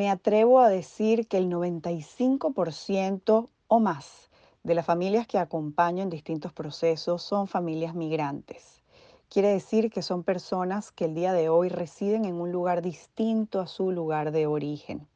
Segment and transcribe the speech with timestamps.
[0.00, 4.30] me atrevo a decir que el 95% o más
[4.62, 8.82] de las familias que acompaño en distintos procesos son familias migrantes.
[9.28, 13.60] Quiere decir que son personas que el día de hoy residen en un lugar distinto
[13.60, 15.06] a su lugar de origen.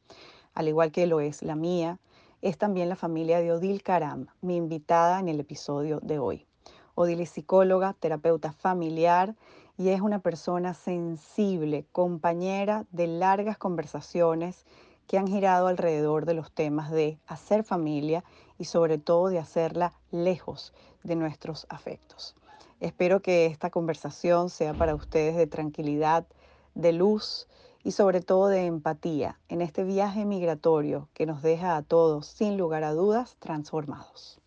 [0.53, 1.97] Al igual que lo es la mía,
[2.43, 6.45] es también la familia de Odil Karam, mi invitada en el episodio de hoy.
[6.93, 9.33] Odil es psicóloga, terapeuta familiar
[9.77, 14.65] y es una persona sensible, compañera de largas conversaciones
[15.07, 18.23] que han girado alrededor de los temas de hacer familia
[18.57, 22.35] y sobre todo de hacerla lejos de nuestros afectos.
[22.79, 26.25] Espero que esta conversación sea para ustedes de tranquilidad,
[26.73, 27.47] de luz
[27.83, 32.57] y sobre todo de empatía en este viaje migratorio que nos deja a todos, sin
[32.57, 34.41] lugar a dudas, transformados.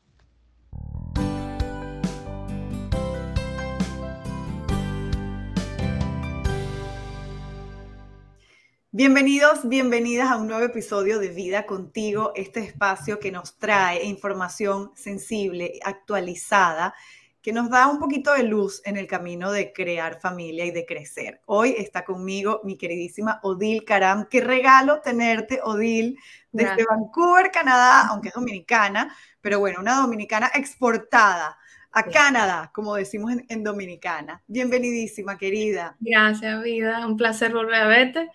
[8.98, 14.90] Bienvenidos, bienvenidas a un nuevo episodio de Vida contigo, este espacio que nos trae información
[14.96, 16.96] sensible, actualizada,
[17.40, 20.84] que nos da un poquito de luz en el camino de crear familia y de
[20.84, 21.40] crecer.
[21.46, 24.26] Hoy está conmigo mi queridísima Odil Karam.
[24.28, 26.18] Qué regalo tenerte, Odil,
[26.50, 31.56] desde Vancouver, Canadá, aunque es dominicana, pero bueno, una dominicana exportada
[31.92, 34.42] a Canadá, como decimos en, en, Dominicana.
[34.48, 35.96] Bienvenidísima, querida.
[36.00, 37.06] Gracias, vida.
[37.06, 38.28] Un placer volver a verte.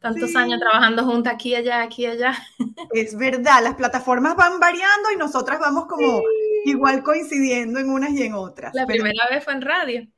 [0.00, 2.34] Tantos años trabajando juntas aquí, allá, aquí, allá.
[2.92, 6.22] Es verdad, las plataformas van variando y nosotras vamos como
[6.64, 8.74] igual coincidiendo en unas y en otras.
[8.74, 10.08] La primera vez fue en radio.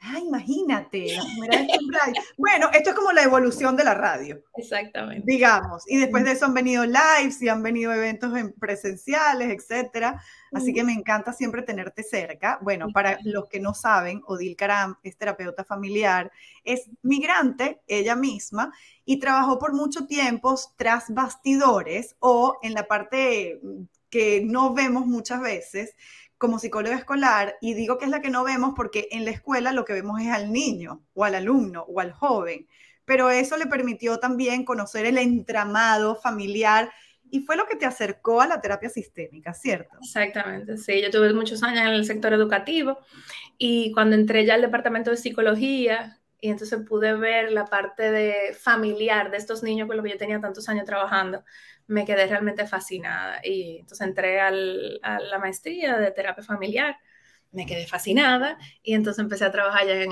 [0.00, 2.22] Ah, imagínate, la primera vez en radio.
[2.36, 4.42] Bueno, esto es como la evolución de la radio.
[4.56, 5.24] Exactamente.
[5.26, 5.82] Digamos.
[5.88, 10.22] Y después de eso han venido lives y han venido eventos presenciales, etcétera.
[10.52, 12.58] Así que me encanta siempre tenerte cerca.
[12.62, 16.30] Bueno, para los que no saben, Odil Karam es terapeuta familiar,
[16.62, 18.72] es migrante ella misma
[19.04, 23.60] y trabajó por mucho tiempo tras bastidores o en la parte
[24.08, 25.94] que no vemos muchas veces,
[26.38, 29.72] como psicóloga escolar y digo que es la que no vemos porque en la escuela
[29.72, 32.66] lo que vemos es al niño o al alumno o al joven,
[33.04, 36.90] pero eso le permitió también conocer el entramado familiar
[37.30, 39.96] y fue lo que te acercó a la terapia sistémica, ¿cierto?
[40.00, 42.98] Exactamente, sí, yo tuve muchos años en el sector educativo
[43.58, 48.54] y cuando entré ya al departamento de psicología y entonces pude ver la parte de
[48.54, 51.44] familiar de estos niños con los que yo tenía tantos años trabajando,
[51.86, 53.40] me quedé realmente fascinada.
[53.42, 56.96] Y entonces entré a la maestría de terapia familiar,
[57.52, 60.10] me quedé fascinada y entonces empecé a trabajar ya en,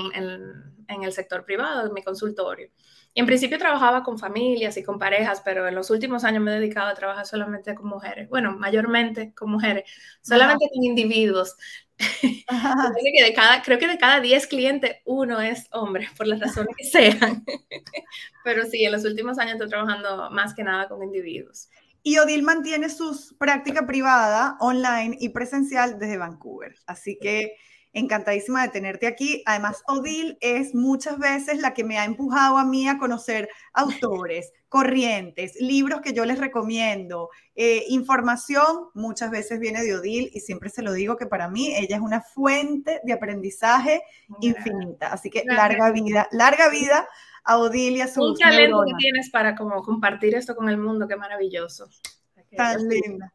[0.87, 2.69] en el sector privado, en mi consultorio.
[3.13, 6.51] Y en principio trabajaba con familias y con parejas, pero en los últimos años me
[6.51, 8.27] he dedicado a trabajar solamente con mujeres.
[8.29, 9.89] Bueno, mayormente con mujeres,
[10.21, 11.55] solamente con individuos.
[11.97, 16.75] Que de cada, creo que de cada 10 clientes, uno es hombre, por las razones
[16.77, 17.43] que sean.
[18.43, 21.69] pero sí, en los últimos años estoy trabajando más que nada con individuos.
[22.03, 26.75] Y Odil mantiene su práctica privada, online y presencial desde Vancouver.
[26.85, 27.55] Así que
[27.95, 29.41] encantadísima de tenerte aquí.
[29.45, 34.51] Además, Odil es muchas veces la que me ha empujado a mí a conocer autores,
[34.69, 40.69] corrientes, libros que yo les recomiendo, eh, información, muchas veces viene de Odil y siempre
[40.69, 44.01] se lo digo que para mí ella es una fuente de aprendizaje
[44.41, 45.13] infinita.
[45.13, 47.07] Así que larga vida, larga vida
[47.45, 50.77] a Odil y a su Un talento que tienes para como compartir esto con el
[50.77, 51.87] mundo, qué maravilloso.
[52.57, 53.34] Tan linda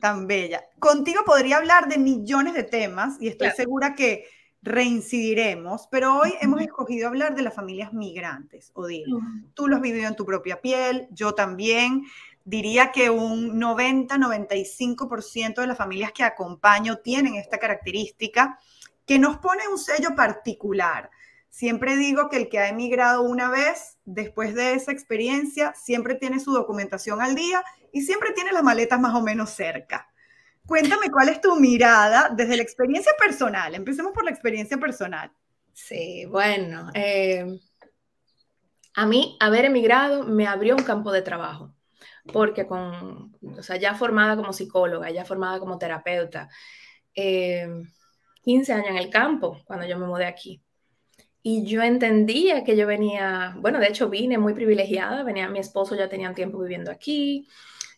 [0.00, 0.64] tan bella.
[0.78, 4.24] Contigo podría hablar de millones de temas y estoy segura que
[4.62, 9.06] reincidiremos, pero hoy hemos escogido hablar de las familias migrantes, Odil.
[9.54, 12.04] Tú lo has vivido en tu propia piel, yo también.
[12.44, 18.58] Diría que un 90-95% de las familias que acompaño tienen esta característica
[19.06, 21.10] que nos pone un sello particular.
[21.48, 26.38] Siempre digo que el que ha emigrado una vez, después de esa experiencia, siempre tiene
[26.38, 30.10] su documentación al día y siempre tiene las maletas más o menos cerca.
[30.66, 33.74] Cuéntame cuál es tu mirada desde la experiencia personal.
[33.74, 35.32] Empecemos por la experiencia personal.
[35.72, 37.58] Sí, bueno, eh,
[38.94, 41.74] a mí haber emigrado me abrió un campo de trabajo,
[42.32, 46.48] porque con, o sea, ya formada como psicóloga, ya formada como terapeuta,
[47.14, 50.62] 15 eh, años en el campo cuando yo me mudé aquí.
[51.42, 55.94] Y yo entendía que yo venía, bueno, de hecho vine muy privilegiada, venía, mi esposo
[55.96, 57.48] ya tenía tiempo viviendo aquí,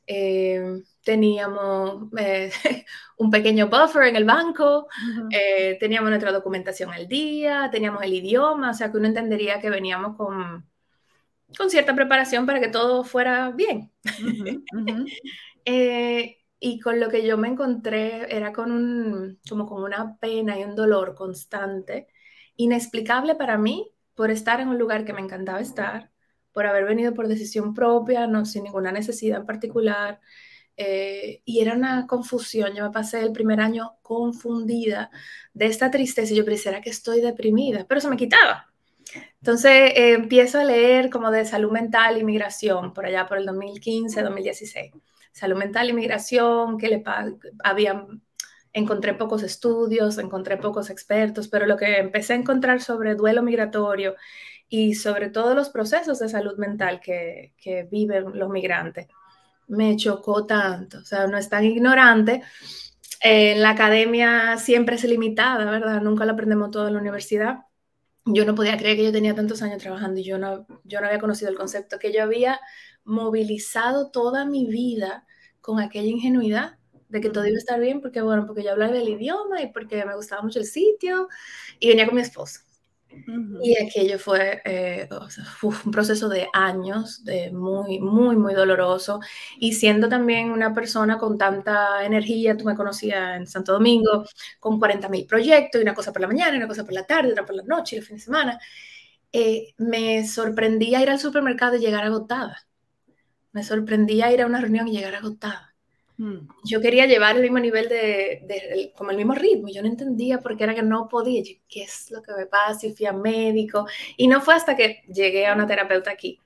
[0.07, 2.53] eh, teníamos eh,
[3.17, 4.89] un pequeño buffer en el banco,
[5.31, 9.71] eh, teníamos nuestra documentación al día, teníamos el idioma, o sea que uno entendería que
[9.71, 10.67] veníamos con,
[11.57, 13.91] con cierta preparación para que todo fuera bien.
[16.65, 20.65] y con lo que yo me encontré era con un, como con una pena y
[20.65, 22.07] un dolor constante,
[22.57, 26.12] inexplicable para mí por estar en un lugar que me encantaba estar,
[26.53, 30.21] por haber venido por decisión propia, no sin ninguna necesidad en particular.
[30.77, 32.75] Eh, y era una confusión.
[32.75, 35.11] Yo me pasé el primer año confundida
[35.55, 36.33] de esta tristeza.
[36.33, 37.87] Y yo pensé, que estoy deprimida?
[37.89, 38.73] Pero se me quitaba.
[39.41, 43.47] Entonces eh, empiezo a leer como de salud mental y migración por allá por el
[43.47, 44.93] 2015, 2016.
[45.33, 47.03] Salud mental y migración, que le
[47.65, 48.07] había,
[48.73, 54.15] encontré pocos estudios, encontré pocos expertos, pero lo que empecé a encontrar sobre duelo migratorio
[54.73, 59.07] y sobre todos los procesos de salud mental que, que viven los migrantes,
[59.69, 60.99] me chocó tanto.
[60.99, 62.43] O sea, no es tan ignorante.
[63.21, 66.01] en la academia siempre es limitada, ¿verdad?
[66.01, 67.59] Nunca lo aprendemos todo en la universidad
[68.25, 71.07] yo no podía creer que yo tenía tantos años trabajando y yo no, yo no
[71.07, 72.61] había conocido el concepto, que yo había
[73.05, 75.27] movilizado toda mi vida
[75.61, 76.79] con aquella ingenuidad
[77.09, 79.73] de que todo iba a estar bien, porque bueno, porque yo hablaba del idioma y
[79.73, 81.29] porque me gustaba mucho el sitio
[81.79, 82.61] y venía con mi esposo.
[83.63, 85.09] Y aquello fue eh,
[85.63, 89.21] un proceso de años, de muy, muy, muy doloroso.
[89.59, 94.25] Y siendo también una persona con tanta energía, tú me conocías en Santo Domingo,
[94.61, 97.33] con 40 mil proyectos, y una cosa por la mañana, una cosa por la tarde,
[97.33, 98.59] otra por la noche, y el fin de semana,
[99.33, 102.67] eh, me sorprendía ir al supermercado y llegar agotada.
[103.53, 105.72] Me sorprendía ir a una reunión y llegar agotada.
[106.17, 106.49] Mm.
[106.65, 109.69] Yo quería llevar el mismo nivel de, como el mismo ritmo.
[109.69, 111.43] Yo no entendía por qué era que no podía.
[111.69, 112.87] ¿Qué es lo que me pasa?
[112.87, 113.87] Y fui a médico.
[114.17, 116.39] Y no fue hasta que llegué a una terapeuta aquí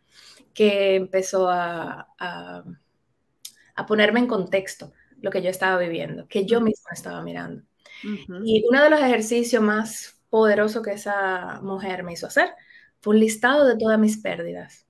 [0.54, 2.64] que empezó a, a,
[3.86, 7.62] ponerme en contexto lo que yo estaba viviendo, que yo misma estaba mirando.
[8.44, 12.50] Y uno de los ejercicios más poderosos que esa mujer me hizo hacer
[13.00, 14.85] fue un listado de todas mis pérdidas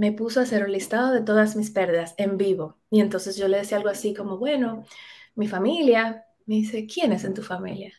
[0.00, 2.78] me puso a hacer un listado de todas mis pérdidas en vivo.
[2.88, 4.86] Y entonces yo le decía algo así como, bueno,
[5.34, 7.92] mi familia, me dice, ¿quién es en tu familia?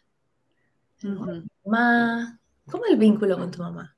[1.63, 3.95] Mamá, ¿cómo el vínculo con tu mamá?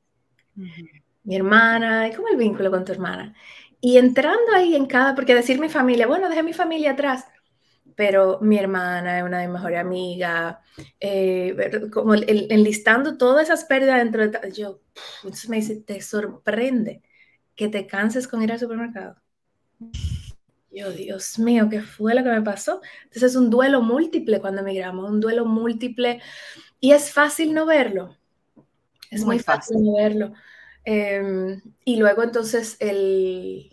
[1.24, 3.34] Mi hermana, ¿cómo el vínculo con tu hermana?
[3.80, 7.24] Y entrando ahí en cada, porque decir mi familia, bueno, dejé mi familia atrás,
[7.96, 10.58] pero mi hermana es una de mis mejores amigas,
[11.00, 11.56] eh,
[11.90, 14.52] como enlistando todas esas pérdidas dentro de...
[14.52, 14.82] Yo,
[15.24, 17.02] entonces me dice, te sorprende
[17.56, 19.16] que te canses con ir al supermercado.
[20.72, 22.82] Yo, Dios mío, ¿qué fue lo que me pasó?
[23.04, 26.22] Entonces es un duelo múltiple cuando emigramos, un duelo múltiple
[26.80, 28.18] y es fácil no verlo.
[29.12, 29.84] Es muy, fácil.
[29.84, 30.34] no verlo.
[30.84, 33.70] Em, y luego entonces el,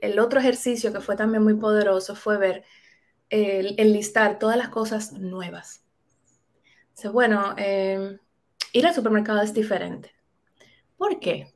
[0.00, 2.64] el, otro ejercicio que fue también muy poderoso fue ver,
[3.30, 5.84] el, listar todas las cosas nuevas.
[6.88, 8.18] Entonces, bueno, em,
[8.72, 10.12] ir al supermercado es diferente.
[10.96, 11.52] ¿Por qué?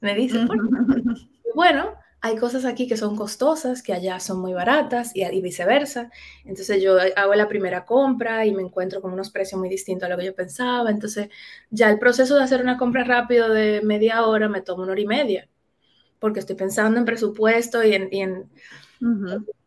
[0.00, 0.46] Me dice,
[1.54, 6.10] bueno, hay cosas aquí que son costosas, que allá son muy baratas y, viceversa.
[6.44, 10.10] Entonces yo hago la primera compra y me encuentro con unos precios muy distintos a
[10.10, 10.90] lo que yo pensaba.
[10.90, 11.30] Entonces
[11.70, 15.00] ya el proceso de hacer una compra rápido de media hora me toma una hora
[15.00, 15.48] y media,
[16.18, 18.50] porque estoy pensando en presupuesto y en,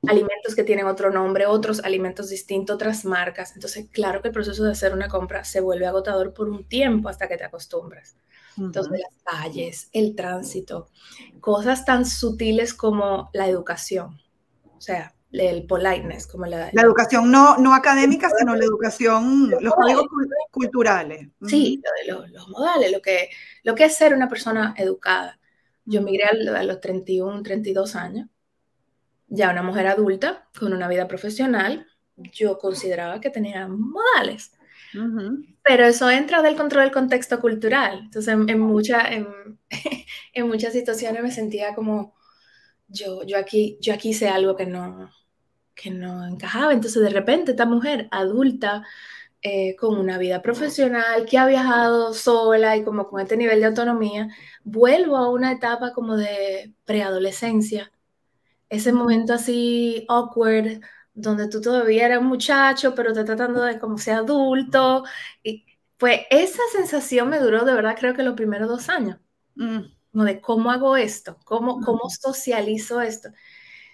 [0.07, 3.55] alimentos que tienen otro nombre, otros alimentos distintos, otras marcas.
[3.55, 7.09] Entonces claro que el proceso de hacer una compra se vuelve agotador por un tiempo
[7.09, 8.15] hasta que te acostumbras.
[8.57, 10.89] Entonces, las calles, el tránsito,
[11.39, 14.19] cosas tan sutiles como la educación,
[14.77, 16.69] o sea, el politeness, como la...
[16.71, 20.05] La educación no, no académica, sino la educación, los códigos
[20.51, 21.29] culturales.
[21.47, 23.29] Sí, los, modales, lo que,
[23.63, 25.39] lo que es ser una persona educada.
[25.85, 28.29] Yo migré a, los 31, 32 años,
[29.27, 34.51] ya una mujer adulta, con una vida profesional, yo consideraba que tenía modales.
[35.63, 37.99] Pero eso entra del control del contexto cultural.
[38.05, 42.15] Entonces, en, en, muchas situaciones me sentía como,
[42.87, 45.09] yo, yo, aquí, yo aquí sé algo que no,
[45.75, 46.73] que no encajaba.
[46.73, 48.83] Entonces, de repente, esta mujer adulta,
[49.41, 53.67] eh, con una vida profesional, que ha viajado sola y como con este nivel de
[53.67, 54.29] autonomía,
[54.63, 57.91] vuelvo a una etapa como de preadolescencia.
[58.69, 60.81] Ese momento así awkward,
[61.13, 65.03] donde tú todavía eres muchacho, pero te tratando de como ser adulto.
[65.43, 65.65] Y
[65.97, 69.19] pues esa sensación me duró de verdad creo que los primeros dos años,
[69.55, 69.79] mm.
[70.11, 73.29] como de cómo hago esto, cómo, cómo socializo esto.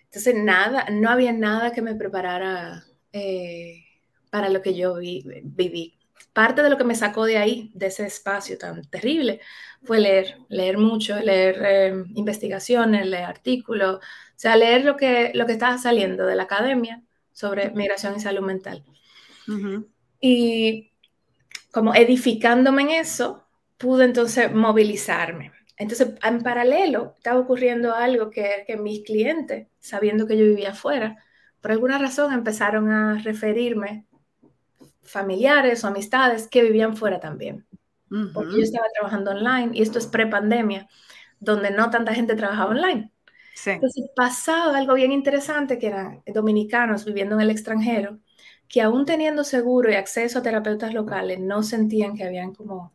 [0.06, 2.84] Entonces, nada, no había nada que me preparara
[3.14, 3.84] eh,
[4.32, 5.96] para lo que yo viví.
[6.34, 9.42] Parte de lo que me sacó de ahí, de ese espacio tan terrible,
[9.84, 14.02] fue leer, leer mucho, leer eh, investigaciones, leer artículos, o
[14.36, 18.46] sea, leer lo que, lo que estaba saliendo de la academia sobre migración y salud
[18.46, 18.84] mental.
[20.22, 20.92] Y
[21.72, 23.46] como edificándome en eso,
[23.78, 25.52] pude entonces movilizarme.
[25.78, 31.24] Entonces, en paralelo, estaba ocurriendo algo que, que mis clientes, sabiendo que yo vivía afuera,
[31.62, 34.06] por alguna razón empezaron a referirme
[35.02, 37.66] familiares o amistades que vivían fuera también.
[38.34, 40.88] porque yo estaba trabajando online y esto es pre-pandemia,
[41.40, 43.12] donde no tanta gente trabajaba online.
[43.76, 48.20] Entonces pasaba algo bien interesante que eran dominicanos viviendo en el extranjero,
[48.68, 52.94] que aún teniendo seguro y acceso a terapeutas locales, no sentían que habían como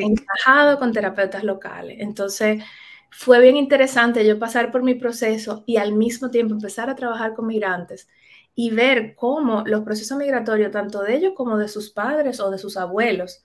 [0.00, 1.98] encajado con terapeutas locales.
[2.00, 2.62] Entonces
[3.10, 7.34] fue bien interesante yo pasar por mi proceso y al mismo tiempo empezar a trabajar
[7.34, 8.08] con migrantes
[8.54, 12.58] y ver cómo los procesos migratorios, tanto de ellos como de sus padres o de
[12.58, 13.44] sus abuelos,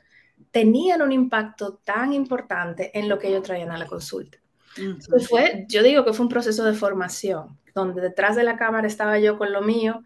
[0.52, 4.38] tenían un impacto tan importante en lo que ellos traían a la consulta.
[5.28, 9.20] Fue, yo digo que fue un proceso de formación, donde detrás de la cámara estaba
[9.20, 10.04] yo con lo mío,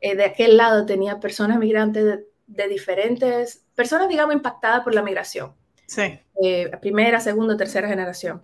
[0.00, 5.54] eh, de aquel lado tenía personas migrantes de, diferentes, personas, digamos, impactadas por la migración.
[5.86, 6.18] Sí.
[6.42, 8.42] Eh, primera, segunda, tercera generación.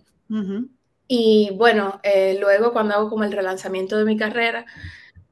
[1.07, 4.65] Y bueno, eh, luego cuando hago como el relanzamiento de mi carrera,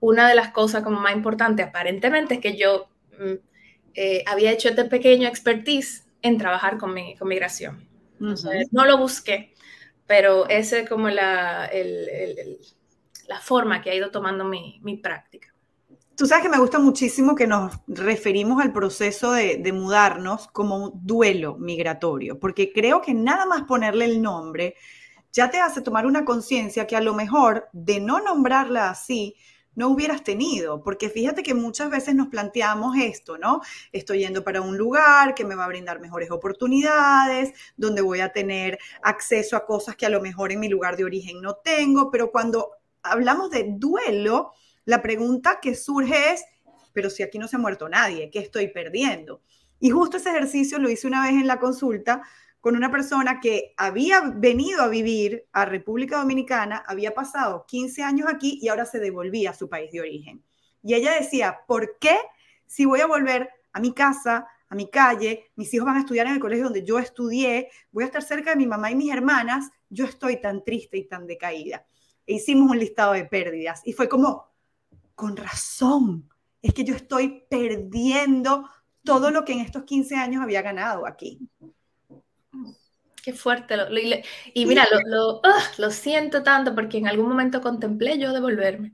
[0.01, 4.86] una de las cosas como más importantes aparentemente es que yo mm, había hecho este
[4.86, 7.88] pequeño expertise en trabajar con, mi, con migración.
[8.20, 9.53] no lo busqué,
[10.10, 11.70] pero esa es como la,
[13.28, 15.54] la forma que ha ido tomando mi, mi, práctica.
[16.18, 20.78] Tú sabes que me gusta muchísimo que nos referimos al proceso de, de mudarnos como
[20.78, 24.74] un duelo migratorio, porque creo que nada más ponerle el nombre
[25.32, 29.36] ya te hace tomar una conciencia que a lo mejor de no nombrarla así,
[29.79, 33.62] no hubieras tenido, porque fíjate que muchas veces nos planteamos esto, ¿no?
[33.93, 38.33] Estoy yendo para un lugar que me va a brindar mejores oportunidades, donde voy a
[38.33, 42.12] tener acceso a cosas que a lo mejor en mi lugar de origen no tengo,
[42.12, 42.71] pero cuando
[43.03, 44.51] hablamos de duelo,
[44.83, 46.43] la pregunta que surge es,
[46.91, 49.41] pero si aquí no se ha muerto nadie, ¿qué estoy perdiendo?
[49.79, 52.21] Y justo ese ejercicio lo hice una vez en la consulta
[52.60, 58.28] con una persona que había venido a vivir a República Dominicana, había pasado 15 años
[58.30, 60.44] aquí y ahora se devolvía a su país de origen.
[60.84, 62.18] Y ella decía, ¿por qué
[62.66, 66.28] si voy a volver a mi casa, a mi calle, mis hijos van a estudiar
[66.28, 69.12] en el colegio donde yo estudié, voy a estar cerca de mi mamá y mis
[69.12, 71.86] hermanas, yo estoy tan triste y tan decaída?
[72.25, 74.51] E hicimos un listado de pérdidas y fue como,
[75.16, 76.30] con razón,
[76.62, 78.70] es que yo estoy perdiendo
[79.04, 81.39] todo lo que en estos 15 años había ganado aquí.
[83.21, 83.75] Qué fuerte.
[84.53, 85.41] y mira, lo,
[85.77, 88.93] lo, siento tanto porque en algún momento contemplé yo devolverme.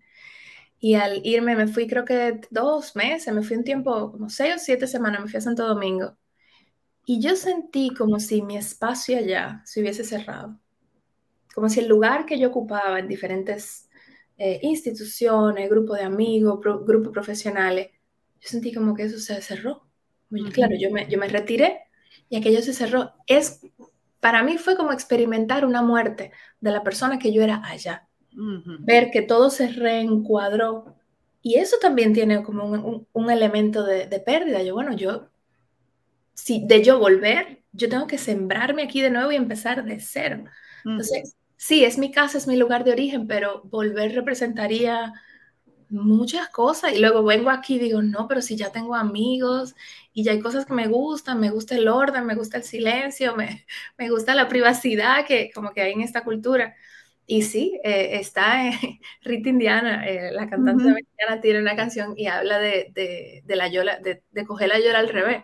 [0.79, 4.55] Y al irme me fui creo que dos meses, me fui un tiempo, como seis
[4.55, 6.17] o siete semanas, me fui a Santo Domingo.
[7.05, 10.59] Y yo sentí como si mi espacio allá se hubiese cerrado.
[11.53, 13.89] Como si el lugar que yo ocupaba en diferentes
[14.37, 17.89] eh, instituciones, grupos de amigos, grupos profesionales,
[18.41, 19.87] yo sentí como que eso se cerró.
[20.51, 21.81] Claro, yo me, yo me retiré
[22.29, 23.13] y aquello se cerró.
[23.27, 23.61] Es,
[24.25, 28.07] para mí fue como experimentar una muerte de la persona que yo era allá.
[28.79, 30.95] Ver que todo se reencuadró.
[31.43, 34.63] Y eso también tiene como un, elemento de, pérdida.
[34.63, 35.29] Yo, bueno, yo,
[36.33, 40.45] si de yo volver, yo tengo que sembrarme aquí de nuevo y empezar de cero.
[40.83, 45.13] Entonces, sí, es mi casa, es mi lugar de origen, pero volver representaría
[45.95, 49.75] muchas cosas y luego vengo aquí y digo, no, pero si ya tengo amigos
[50.13, 53.35] y ya hay cosas que me gustan, me gusta el orden, me gusta el silencio,
[53.35, 53.65] me,
[53.97, 56.75] me gusta la privacidad que como que hay en esta cultura.
[57.27, 58.69] Y sí, eh, está
[59.21, 63.67] Rita Indiana, eh, la cantante uh tiene una canción y habla de, de, de la
[63.67, 65.43] yola, de, de, coger la yola al revés.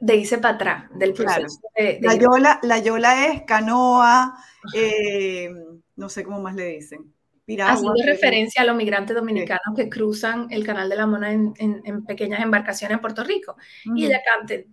[0.00, 1.60] de irse para atrás del proceso.
[2.00, 4.36] la, yola, la yola es canoa,
[4.74, 5.48] eh,
[5.96, 7.15] no sé cómo más le dicen
[7.48, 12.40] Haciendo referencia a los migrantes dominicanos que cruzan el Canal de la Mona en, pequeñas
[12.40, 13.56] embarcaciones en Puerto Rico.
[13.94, 14.20] Y ella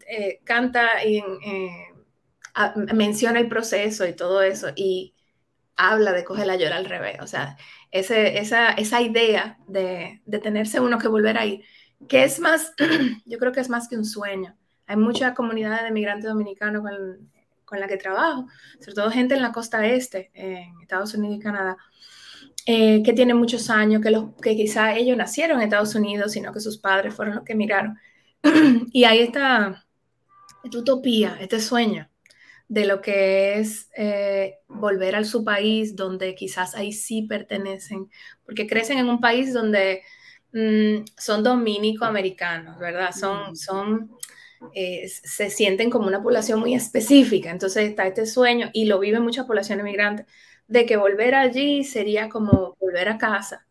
[0.07, 1.93] eh, canta y eh,
[2.93, 5.13] menciona el proceso y todo eso y
[5.75, 7.17] habla de coger la llora al revés.
[7.21, 7.57] O sea,
[7.91, 11.63] ese, esa, esa idea de, de tenerse uno que volver ahí,
[12.07, 12.73] que es más,
[13.25, 14.57] yo creo que es más que un sueño.
[14.87, 17.31] Hay muchas comunidades de migrantes dominicanos con,
[17.65, 18.47] con la que trabajo,
[18.79, 21.77] sobre todo gente en la costa este, en Estados Unidos y Canadá,
[22.65, 26.53] eh, que tienen muchos años, que, los, que quizá ellos nacieron en Estados Unidos, sino
[26.53, 27.97] que sus padres fueron los que emigraron.
[28.91, 29.85] y ahí está
[30.63, 32.09] esta utopía, este sueño
[32.67, 38.09] de lo que es eh, volver a su país, donde quizás ahí sí pertenecen,
[38.45, 40.01] porque crecen en un país donde
[40.53, 43.11] mm, son dominico-americanos, ¿verdad?
[43.11, 44.11] Son, son
[44.73, 49.21] eh, se sienten como una población muy específica, entonces está este sueño y lo viven
[49.21, 50.25] muchas poblaciones migrantes
[50.67, 53.65] de que volver allí sería como volver a casa.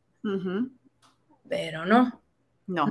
[1.48, 2.22] Pero no.
[2.66, 2.90] No.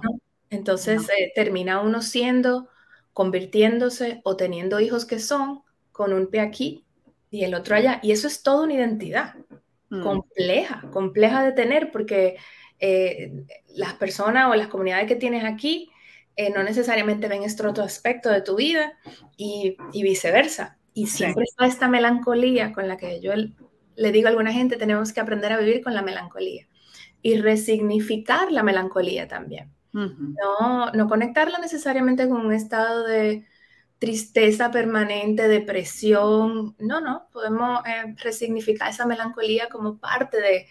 [0.50, 2.68] Entonces eh, termina uno siendo,
[3.14, 6.86] convirtiéndose o teniendo hijos que son con un pie aquí
[7.30, 8.00] y el otro allá.
[8.04, 9.36] Y eso es toda una identidad
[9.90, 10.04] mm.
[10.04, 12.38] compleja, compleja de tener porque
[12.80, 15.90] eh, las personas o las comunidades que tienes aquí
[16.36, 18.94] eh, no necesariamente ven este otro aspecto de tu vida
[19.38, 20.78] y, viceversa.
[20.94, 23.34] Y siempre está esta melancolía con la que yo
[24.02, 26.68] le digo a alguna gente, tenemos que aprender a vivir con la melancolía
[27.22, 29.72] y resignificar la melancolía también.
[29.94, 33.46] no, no conectarla necesariamente con un estado de
[34.00, 36.76] tristeza permanente, depresión.
[36.80, 40.68] No, no, podemos eh, resignificar esa melancolía como parte de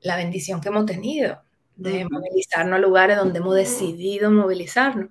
[0.00, 1.40] la bendición que hemos tenido,
[1.76, 5.10] de movilizarnos a lugares donde hemos decidido movilizarnos.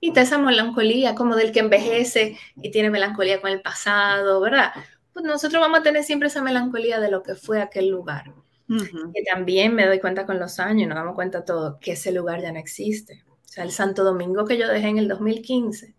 [0.00, 4.72] Y está esa melancolía como del que envejece y tiene melancolía con el pasado, ¿verdad?
[5.16, 8.34] Pues nosotros vamos a tener siempre esa melancolía de lo que fue aquel lugar.
[8.68, 12.42] Que también me doy cuenta con los años, nos damos cuenta todo, que ese lugar
[12.42, 13.24] ya no existe.
[13.26, 15.94] O sea, el Santo Domingo que yo dejé en el 2015,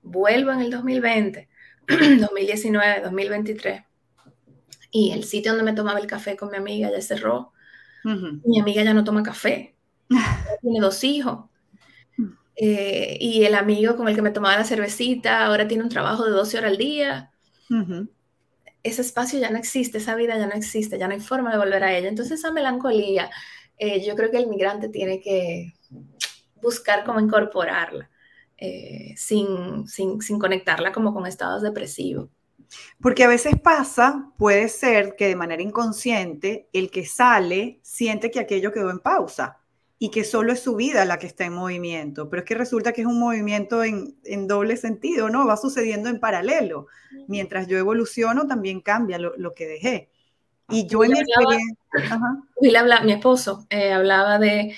[0.00, 1.46] vuelvo en el 2020,
[1.86, 3.82] 2019, 2023,
[4.90, 7.52] y el sitio donde me tomaba el café con mi amiga ya cerró.
[8.02, 9.76] Mi amiga ya no toma café.
[10.62, 11.50] tiene dos hijos.
[12.16, 12.28] Mm.
[12.56, 16.24] Eh, y el amigo con el que me tomaba la cervecita ahora tiene un trabajo
[16.24, 17.28] de 12 horas al día.
[18.82, 21.58] Ese espacio ya no existe, esa vida ya no existe, ya no hay forma de
[21.58, 22.08] volver a ella.
[22.08, 23.30] Entonces esa melancolía,
[23.78, 25.74] eh, yo creo que el migrante tiene que
[26.60, 28.10] buscar cómo incorporarla,
[28.56, 32.28] eh, sin, sin, sin conectarla como con estados depresivos.
[33.00, 38.40] Porque a veces pasa, puede ser que de manera inconsciente el que sale siente que
[38.40, 39.61] aquello quedó en pausa
[40.02, 42.92] y que solo es su vida la que está en movimiento, pero es que resulta
[42.92, 45.46] que es un movimiento en, doble sentido, ¿no?
[45.46, 46.88] Va sucediendo en paralelo.
[47.28, 50.10] Mientras yo evoluciono, también cambia lo, que dejé.
[50.68, 53.00] Y yo en mi experiencia...
[53.04, 54.74] mi esposo, eh, hablaba de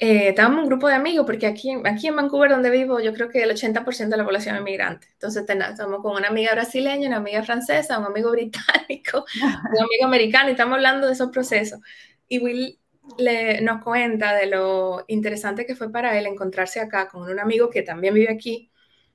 [0.00, 3.28] eh, estábamos un grupo de amigos, porque aquí, aquí en Vancouver, donde vivo, yo creo
[3.28, 5.06] que el 80% de la población es migrante.
[5.12, 9.24] Entonces, estamos con una amiga brasileña, una amiga francesa, un amigo británico,
[9.72, 11.78] un amigo americano, y estamos hablando de esos procesos.
[12.26, 12.76] Y Will
[13.16, 17.70] le, nos cuenta de lo interesante que fue para él encontrarse acá con un amigo
[17.70, 18.70] que también vive aquí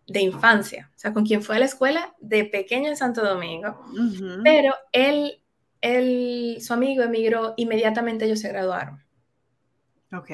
[0.08, 3.80] de infancia, o sea, con quien fue a la escuela de pequeño en Santo Domingo,
[4.44, 5.42] pero él,
[5.82, 9.02] él, su amigo emigró, inmediatamente ellos se graduaron.
[10.14, 10.32] Ok.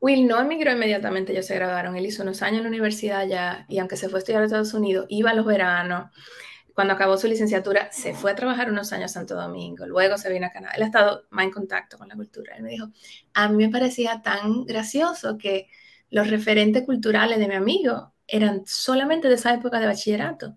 [0.00, 3.64] Will no emigró inmediatamente, ellos se graduaron, él hizo unos años en la universidad ya
[3.68, 6.10] y aunque se fue a estudiar a Estados Unidos, iba a los veranos.
[6.74, 10.32] Cuando acabó su licenciatura, se fue a trabajar unos años a Santo Domingo, luego se
[10.32, 10.74] vino a Canadá.
[10.76, 12.56] Él ha estado más en contacto con la cultura.
[12.56, 12.88] Él me dijo,
[13.34, 15.68] a mí me parecía tan gracioso que
[16.10, 20.56] los referentes culturales de mi amigo eran solamente de esa época de bachillerato.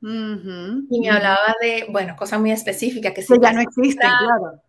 [0.00, 4.62] y me hablaba de, bueno, cosas muy específicas que, ya no existen, claro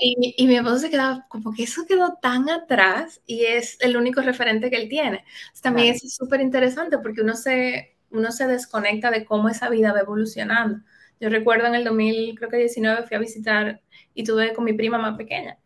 [0.00, 4.20] y, mi esposo se quedaba como que eso quedó tan atrás y es el único
[4.20, 5.24] referente que él tiene.
[5.60, 10.00] también es súper interesante porque uno se, uno se desconecta de cómo esa vida va
[10.00, 10.84] evolucionando.
[11.20, 13.80] Yo recuerdo en el 2000, creo que 19, fui a visitar
[14.14, 15.58] y tuve con mi prima más pequeña.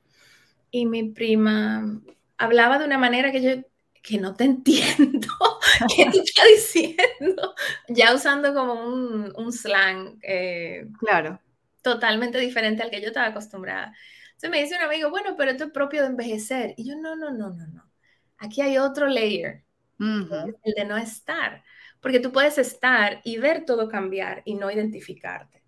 [0.70, 2.00] Y mi prima
[2.38, 3.50] hablaba de una manera que yo,
[4.02, 5.28] que no te entiendo,
[5.94, 7.54] ¿qué te está diciendo?
[7.88, 10.18] Ya usando como un, un slang.
[10.22, 11.40] Eh, claro
[11.86, 13.94] totalmente diferente al que yo estaba acostumbrada.
[14.26, 16.74] Entonces me dice un amigo, bueno, pero esto es propio de envejecer.
[16.76, 17.88] Y yo, no, no, no, no, no.
[18.38, 19.62] Aquí hay otro layer,
[20.00, 21.62] el de no estar.
[22.06, 25.60] Porque tú puedes estar y ver todo cambiar y no identificarte.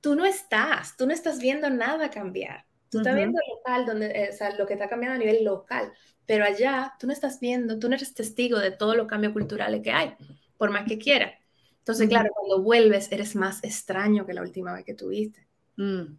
[0.00, 2.64] Tú no estás, tú no estás viendo nada cambiar.
[2.88, 5.92] Tú estás viendo local, donde, eh, o sea, lo que está cambiando a nivel local,
[6.24, 9.82] pero allá tú no estás viendo, tú no eres testigo de todo lo cambio cultural
[9.82, 10.14] que hay,
[10.56, 11.34] por más que quiera.
[11.78, 15.46] Entonces, claro, cuando vuelves eres más extraño que la última vez que tuviste.
[15.76, 16.16] Mm,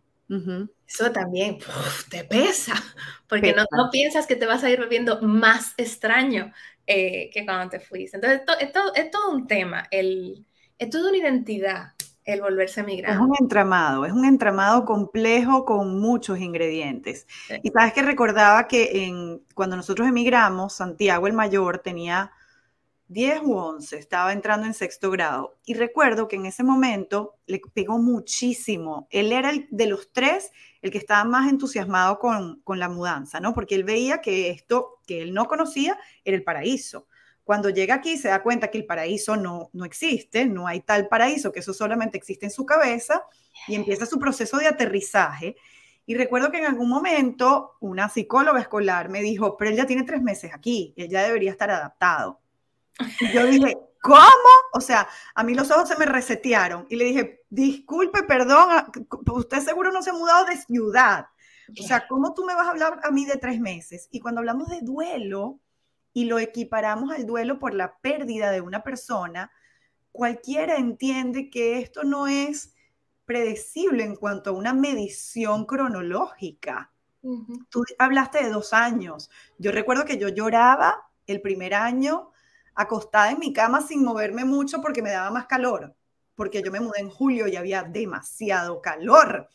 [0.88, 1.58] Eso también
[2.12, 2.76] te pesa,
[3.28, 6.54] porque No, no, piensas que te vas a ir viviendo más extraño
[6.88, 8.17] eh, que cuando te fuiste.
[8.17, 10.45] Entonces, es, todo, es todo un tema, el,
[10.78, 11.93] es toda una identidad
[12.26, 13.15] el volverse migrante.
[13.15, 17.28] Es un entramado, es un entramado complejo con muchos ingredientes.
[17.62, 22.32] Y sabes que recordaba que en, cuando nosotros emigramos, Santiago el Mayor tenía
[23.08, 25.60] 10 u 11, estaba entrando en sexto grado.
[25.65, 29.08] Y recuerdo que en ese momento le pegó muchísimo.
[29.12, 30.52] Él era el de los tres
[30.86, 33.56] el que estaba más entusiasmado con, la mudanza, ¿no?
[33.56, 37.08] Porque él veía que esto que él no conocía era el paraíso.
[37.43, 41.08] Cuando llega aquí se da cuenta que el paraíso no, no existe, no hay tal
[41.08, 43.24] paraíso, que eso solamente existe en su cabeza
[43.67, 45.56] y empieza su proceso de aterrizaje.
[46.06, 50.04] Y recuerdo que en algún momento una psicóloga escolar me dijo, pero él ya tiene
[50.04, 52.39] tres meses aquí, él ya debería estar adaptado.
[53.19, 54.52] Y yo dije, ¿cómo?
[54.74, 58.70] O sea, a mí los ojos se me resetearon y le dije, disculpe, perdón,
[59.34, 61.26] usted seguro no se ha mudado de ciudad.
[61.80, 64.08] O sea, ¿cómo tú me vas a hablar a mí de tres meses?
[64.12, 65.60] Y cuando hablamos de duelo
[66.13, 69.52] y lo equiparamos al duelo por la pérdida de una persona,
[70.12, 72.76] cualquiera entiende que esto no es
[73.26, 76.91] predecible en cuanto a una medición cronológica.
[77.70, 79.32] Tú hablaste de dos años.
[79.58, 82.30] Yo recuerdo que yo lloraba el primer año
[82.76, 85.96] acostada en mi cama sin moverme mucho porque me daba más calor,
[86.36, 89.50] porque yo me mudé en julio y había demasiado calor.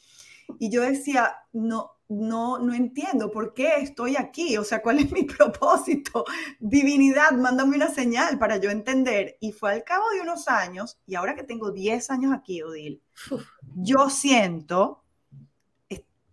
[0.59, 5.13] Y yo decía, no, no, no entiendo por qué estoy aquí, o sea, cuál es
[5.13, 6.25] mi propósito.
[6.59, 9.37] Divinidad, mándame una señal para yo entender.
[9.41, 13.01] Y fue al cabo de unos años, y ahora que tengo 10 años aquí, Odil,
[13.77, 15.05] yo siento,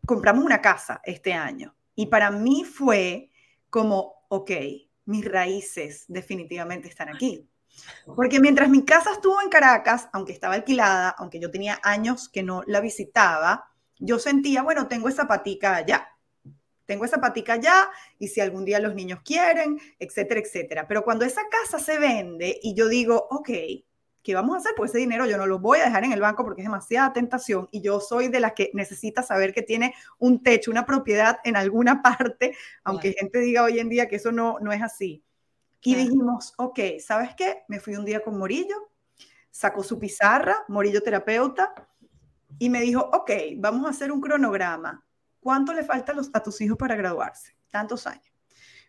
[0.05, 3.29] compramos una casa este año, y para mí fue
[3.69, 4.51] como, ok,
[5.07, 7.49] mis raíces definitivamente están aquí.
[8.15, 12.43] Porque mientras mi casa estuvo en Caracas, aunque estaba alquilada, aunque yo tenía años que
[12.43, 16.09] no la visitaba, yo sentía, bueno, tengo esa patica allá,
[16.85, 17.89] tengo esa patica allá
[18.19, 20.87] y si algún día los niños quieren, etcétera, etcétera.
[20.87, 23.49] Pero cuando esa casa se vende y yo digo, ok,
[24.23, 24.73] ¿qué vamos a hacer?
[24.75, 27.13] Pues ese dinero yo no lo voy a dejar en el banco porque es demasiada
[27.13, 31.39] tentación y yo soy de las que necesita saber que tiene un techo, una propiedad
[31.43, 35.23] en alguna parte, aunque gente diga hoy en día que eso no, no es así.
[35.83, 37.63] Y dijimos, ok, ¿sabes qué?
[37.69, 38.91] Me fui un día con Morillo,
[39.51, 41.73] sacó su pizarra, Morillo terapeuta,
[42.59, 45.05] y me dijo, ok, vamos a hacer un cronograma.
[45.39, 47.55] ¿Cuánto le falta a, tus hijos para graduarse?
[47.69, 48.36] Tantos años.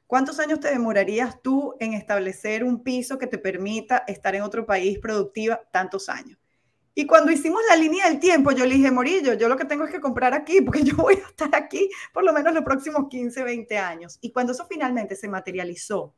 [0.08, 4.64] ¿Cuántos años te demorarías tú en establecer un piso que te permita estar en otro
[4.64, 5.60] país productiva?
[5.70, 6.38] Tantos años.
[6.94, 9.84] Y cuando hicimos la línea del tiempo, yo le dije, Morillo, yo lo que tengo
[9.84, 13.08] es que comprar aquí, porque yo voy a estar aquí por lo menos los próximos
[13.10, 14.16] 15, 20 años.
[14.22, 16.14] Y cuando eso finalmente se materializó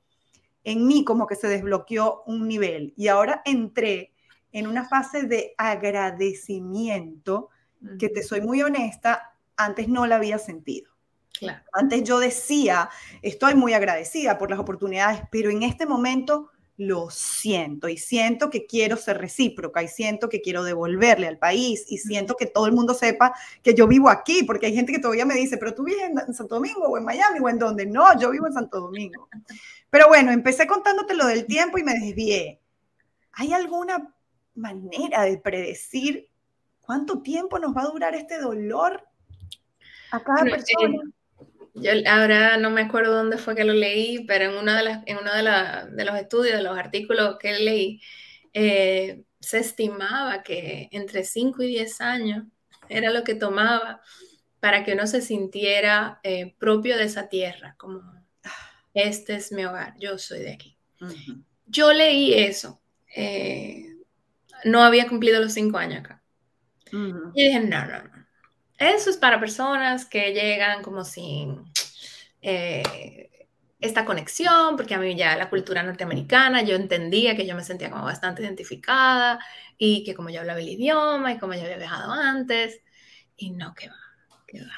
[0.62, 2.94] en mí, como que se desbloqueó un nivel.
[2.96, 4.12] Y ahora entré
[4.52, 7.48] en una fase de agradecimiento
[7.98, 10.92] que te soy muy honesta, antes no la había sentido.
[11.72, 12.90] Antes yo decía,
[13.22, 18.64] estoy muy agradecida por las oportunidades, pero en este momento lo siento y siento que
[18.64, 22.72] quiero ser recíproca y siento que quiero devolverle al país y siento que todo el
[22.72, 25.84] mundo sepa que yo vivo aquí, porque hay gente que todavía me dice, pero tú
[25.84, 27.84] vives en Santo Domingo o en Miami o en donde.
[27.84, 29.28] No, yo vivo en Santo Domingo.
[29.90, 32.60] Pero bueno, empecé contándote lo del tiempo y me desvié.
[33.32, 34.14] ¿Hay alguna
[34.54, 36.28] manera de predecir
[36.80, 39.02] cuánto tiempo nos va a durar este dolor
[40.10, 41.02] a cada eh, persona.
[41.74, 45.02] Yo ahora no me acuerdo dónde fue que lo leí, pero en, una de las,
[45.06, 48.00] en uno de, de los estudios, de los artículos que leí,
[48.52, 52.44] eh, se estimaba que entre 5 y 10 años
[52.88, 54.00] era lo que tomaba
[54.58, 58.02] para que uno se sintiera eh, propio de esa tierra, como
[58.92, 60.76] este es mi hogar, yo soy de aquí.
[61.66, 62.80] Yo leí eso
[64.64, 66.22] no había cumplido los cinco años acá.
[67.34, 68.09] Y dije, no, no, no.
[68.80, 71.62] Eso es para personas que llegan como sin
[72.40, 73.30] eh,
[73.78, 77.90] esta conexión, porque a mí ya la cultura norteamericana, yo entendía que yo me sentía
[77.90, 79.38] como bastante identificada
[79.76, 82.80] y que como yo hablaba el idioma y como yo había viajado antes,
[83.36, 83.96] y no, que va,
[84.46, 84.72] que va,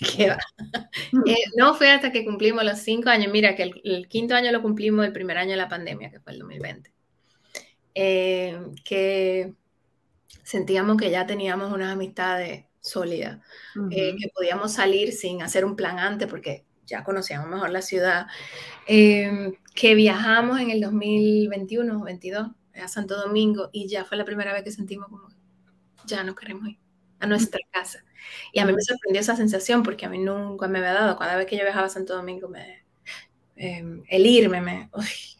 [0.16, 0.38] que va.
[1.24, 4.50] Eh, no fue hasta que cumplimos los cinco años, mira que el, el, quinto año
[4.50, 6.92] lo cumplimos el primer año de la pandemia, que fue el 2020.
[7.94, 9.54] Eh, que
[10.42, 13.38] sentíamos que ya teníamos unas amistades sólidas,
[13.90, 18.26] eh, que podíamos salir sin hacer un plan antes porque ya conocíamos mejor la ciudad,
[18.86, 24.26] eh, que viajamos en el 2021 o 22 a Santo Domingo y ya fue la
[24.26, 25.28] primera vez que sentimos como
[26.06, 26.78] ya no queremos ir
[27.20, 28.04] a nuestra casa.
[28.52, 31.36] Y a mí me sorprendió esa sensación porque a mí nunca me había dado, cada
[31.36, 32.84] vez que yo viajaba a Santo Domingo, me,
[33.56, 34.90] el irme me,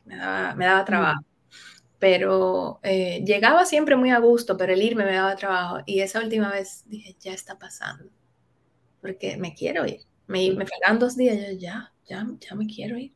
[0.06, 1.24] me, daba, me daba trabajo
[2.04, 5.78] pero eh, llegaba siempre muy a gusto, pero el irme me daba trabajo.
[5.86, 8.10] Y esa última vez dije, ya está pasando,
[9.00, 10.00] porque me quiero ir.
[10.26, 13.14] Me, me faltaban dos días, yo ya, ya, ya me quiero ir.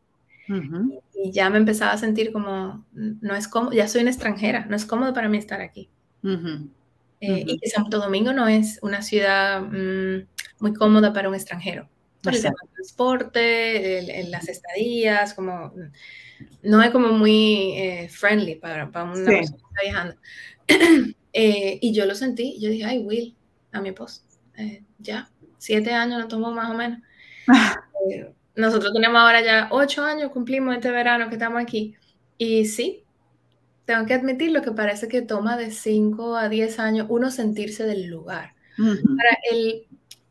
[1.15, 4.75] Y ya me empezaba a sentir como, no es cómodo, ya soy una extranjera, no
[4.75, 5.91] es cómodo para mí estar aquí.
[6.23, 10.27] Eh, y que Santo Domingo no es una ciudad mm,
[10.61, 11.91] muy cómoda para un extranjero.
[12.23, 15.73] Por el transporte, las estadías, como
[16.63, 20.17] no es como muy eh, friendly para, para una persona que está viajando.
[21.35, 23.37] Eh, y yo lo sentí, yo dije, ay, Will,
[23.71, 24.23] a mi esposo,
[24.57, 27.01] eh, ya, siete años lo tomó más o menos.
[28.57, 31.95] nosotros tenemos ahora ya ocho años, cumplimos este verano que estamos aquí.
[32.39, 33.05] Y sí,
[33.85, 37.85] tengo que admitir lo que parece que toma de cinco a diez años uno sentirse
[37.85, 38.55] del lugar.
[38.77, 39.87] Para el,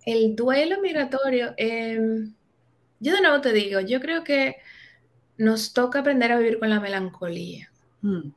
[0.08, 2.34] el, duelo migratorio, em,
[3.00, 4.56] yo de nuevo te digo, yo creo que
[5.38, 7.72] nos toca aprender a vivir con la melancolía.
[8.02, 8.32] Mm.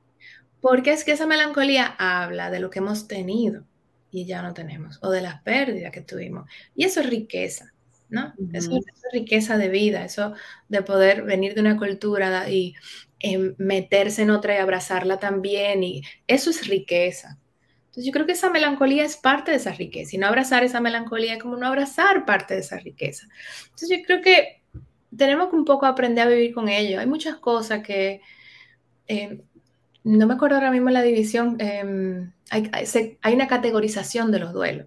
[0.60, 3.64] Porque es que esa melancolía habla de lo que hemos tenido
[4.10, 6.50] y ya no tenemos, o de las pérdidas que tuvimos.
[6.74, 7.72] Y eso es riqueza,
[8.08, 8.34] ¿no?
[8.52, 10.34] eso, es riqueza de vida, eso
[10.68, 12.74] de poder venir de una cultura y
[13.20, 17.38] em, meterse en otra y abrazarla también, y eso es riqueza.
[17.90, 20.80] Entonces yo creo que esa melancolía es parte de esa riqueza, y no abrazar esa
[20.80, 23.26] melancolía es como no abrazar parte de esa riqueza.
[23.64, 24.62] Entonces yo creo que
[25.16, 27.00] tenemos que un poco aprender a vivir con ello.
[27.00, 28.20] Hay muchas cosas que,
[29.08, 29.40] eh,
[30.04, 32.70] no me acuerdo ahora mismo la división, em, hay,
[33.22, 34.86] hay, una categorización de los duelos.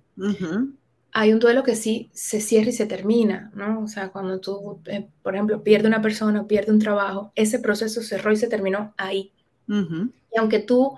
[1.12, 3.82] Hay un duelo que sí se cierra y se termina, ¿no?
[3.82, 8.02] O sea, cuando tú, eh, por ejemplo, pierde una persona pierde un trabajo, ese proceso
[8.02, 9.34] cerró y se terminó ahí.
[9.68, 10.98] Y aunque tú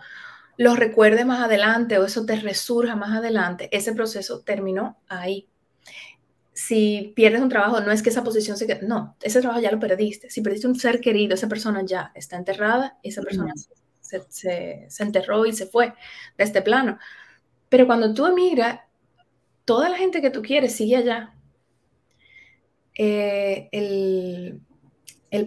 [0.58, 5.48] lo recuerdes más adelante o eso te resurja más adelante, ese proceso terminó ahí
[6.56, 9.72] si pierdes un trabajo, no es que esa posición se quede, no, ese trabajo ya
[9.72, 10.30] lo perdiste.
[10.30, 13.54] Si perdiste un ser querido, esa persona ya está enterrada, esa persona
[14.00, 15.94] se, enterró y se fue
[16.38, 16.98] de este plano.
[17.68, 18.80] Pero cuando tú emigras,
[19.66, 21.36] toda la gente que tú quieres sigue allá.
[22.98, 24.62] Eh, el,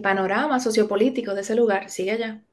[0.03, 2.43] panorama sociopolítico de ese lugar sigue allá.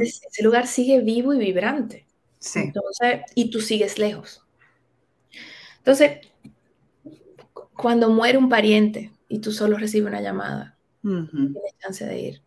[0.00, 2.06] Ese, lugar sigue vivo y vibrante.
[2.54, 4.42] Entonces, y tú sigues lejos.
[5.78, 6.20] Entonces,
[7.74, 12.42] cuando muere un pariente y tú solo recibes una llamada, tienes chance de ir.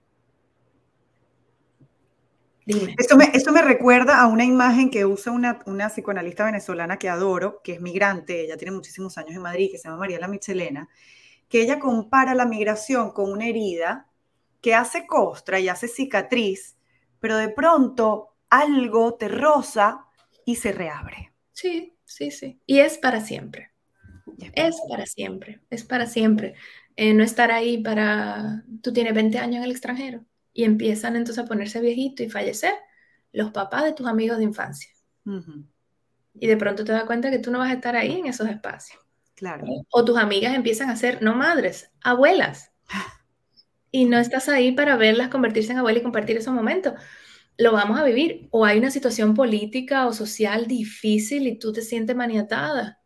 [2.65, 2.95] Dime.
[2.97, 7.07] Esto me, esto me recuerda a una imagen que usa una, una, psicoanalista venezolana que
[7.07, 10.89] adoro, que es migrante, ella tiene muchísimos años en Madrid, que se llama Mariela Michelena,
[11.47, 14.09] que ella compara la migración con una herida
[14.59, 16.76] que hace costra y hace cicatriz,
[17.19, 20.05] pero de pronto algo te roza
[20.45, 21.33] y se reabre.
[21.51, 22.59] Sí, sí, sí.
[22.65, 23.71] Y es para siempre.
[24.53, 26.55] Es para siempre, es para siempre.
[26.95, 31.43] Eh, no estar ahí para, tú tienes 20 años en el extranjero y empiezan entonces
[31.43, 32.73] a ponerse viejito y fallecer
[33.31, 34.91] los papás de tus amigos de infancia.
[36.39, 38.47] Y de pronto te das cuenta que tú no vas a estar ahí en esos
[38.47, 38.99] espacios.
[39.35, 39.67] Claro.
[39.91, 42.71] O tus amigas empiezan a ser no madres, abuelas.
[43.97, 46.93] Y no estás ahí para verlas convertirse en abuela y compartir esos momentos.
[47.57, 48.47] Lo vamos a vivir.
[48.51, 52.99] O hay una situación política o social difícil y tú te sientes maniatada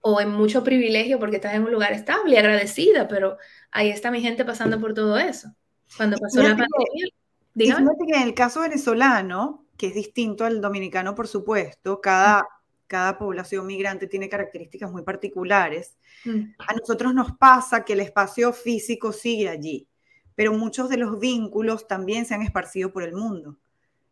[0.00, 3.38] o en mucho privilegio porque estás en un lugar estable y agradecida, pero
[3.70, 5.54] ahí está mi gente pasando por todo eso.
[5.96, 7.06] Cuando pasó la pandemia,
[7.54, 7.90] dígame.
[8.08, 12.44] que en el caso venezolano, que es distinto al dominicano, por supuesto, cada,
[12.88, 15.96] cada población migrante tiene características muy particulares.
[16.24, 16.54] Mm.
[16.58, 19.86] A nosotros nos pasa que el espacio físico sigue allí,
[20.34, 23.58] pero muchos de los vínculos también se han esparcido por el mundo.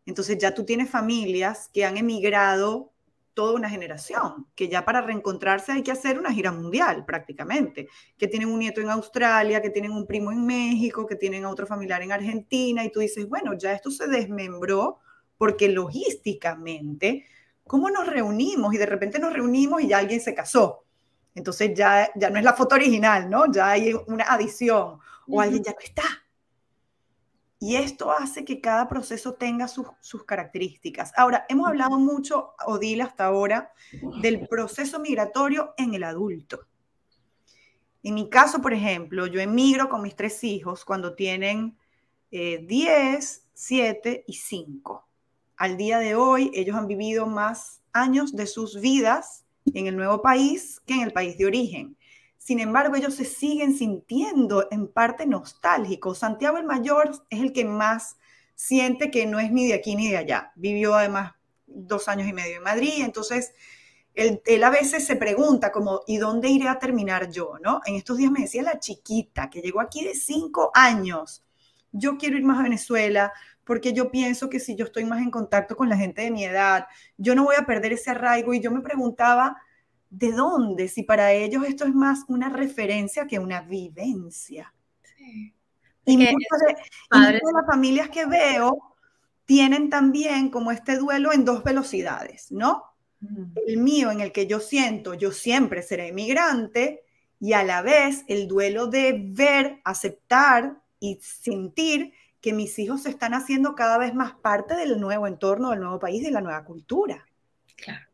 [0.05, 2.91] Entonces ya tú tienes familias que han emigrado
[3.33, 8.27] toda una generación, que ya para reencontrarse hay que hacer una gira mundial prácticamente, que
[8.27, 11.65] tienen un nieto en Australia, que tienen un primo en México, que tienen a otro
[11.65, 14.99] familiar en Argentina, y tú dices, bueno, ya esto se desmembró
[15.37, 17.25] porque logísticamente,
[17.65, 18.73] ¿cómo nos reunimos?
[18.73, 20.83] Y de repente nos reunimos y ya alguien se casó.
[21.33, 23.51] Entonces ya, ya no es la foto original, ¿no?
[23.51, 24.99] Ya hay una adición
[25.31, 26.03] o alguien ya no está.
[27.63, 31.13] Y esto hace que cada proceso tenga sus, características.
[31.15, 33.71] Ahora, hemos hablado mucho, Odile, hasta ahora,
[34.21, 36.65] del proceso migratorio en el adulto.
[38.01, 41.77] En mi caso, por ejemplo, yo emigro con mis tres hijos cuando tienen
[42.31, 43.19] 10, eh,
[43.53, 45.07] 7 y 5.
[45.57, 50.23] Al día de hoy, ellos han vivido más años de sus vidas en el nuevo
[50.23, 51.95] país que en el país de origen.
[52.41, 56.17] Sin embargo, ellos se siguen sintiendo en parte nostálgicos.
[56.17, 58.17] Santiago el Mayor es el que más
[58.55, 60.51] siente que no es ni de aquí ni de allá.
[60.55, 61.33] Vivió además
[61.67, 63.53] dos años y medio en Madrid, entonces
[64.15, 67.59] él, a veces se pregunta como, ¿y dónde iré a terminar yo?
[67.61, 67.81] ¿no?
[67.85, 71.45] En estos días me decía la chiquita que llegó aquí de cinco años,
[71.91, 73.31] yo quiero ir más a Venezuela
[73.63, 76.43] porque yo pienso que si yo estoy más en contacto con la gente de mi
[76.43, 78.53] edad, yo no voy a perder ese arraigo.
[78.55, 79.61] Y yo me preguntaba,
[80.11, 80.89] ¿De dónde?
[80.89, 84.73] Si para ellos esto es más una referencia que una vivencia.
[85.17, 85.53] Sí.
[86.05, 86.59] Y muchas
[87.09, 88.95] de, las familias que veo
[89.45, 92.83] tienen también como este duelo en dos velocidades, ¿no?
[93.67, 97.03] El mío en el que yo siento, yo siempre seré migrante,
[97.39, 103.09] y a la vez el duelo de ver, aceptar y sentir que mis hijos se
[103.09, 106.63] están haciendo cada vez más parte del nuevo entorno, del nuevo país, de la nueva
[106.65, 107.25] cultura.
[107.77, 108.10] Claro.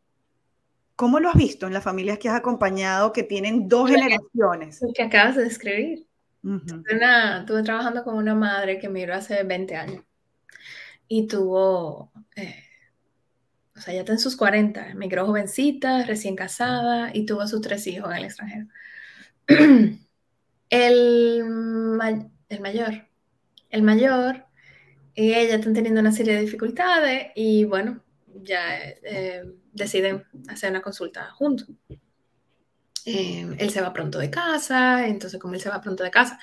[0.97, 4.81] ¿Cómo lo has visto en las familias que has acompañado que tienen dos generaciones?
[4.81, 6.07] Lo que acabas de describir.
[6.43, 10.03] estuve trabajando con una madre que miró hace 20 años
[11.07, 12.63] y tuvo, eh,
[13.75, 17.85] o sea, ya está en sus 40, migró jovencita, recién casada y tuvo sus tres
[17.85, 18.65] hijos en el extranjero.
[19.47, 19.99] el,
[22.49, 23.07] el mayor,
[23.69, 24.45] el mayor
[25.13, 28.01] y ella están teniendo una serie de dificultades y bueno,
[28.43, 31.67] ya eh, deciden hacer una consulta juntos.
[33.05, 36.39] Eh, él se va pronto de casa, entonces como él se va pronto de casa,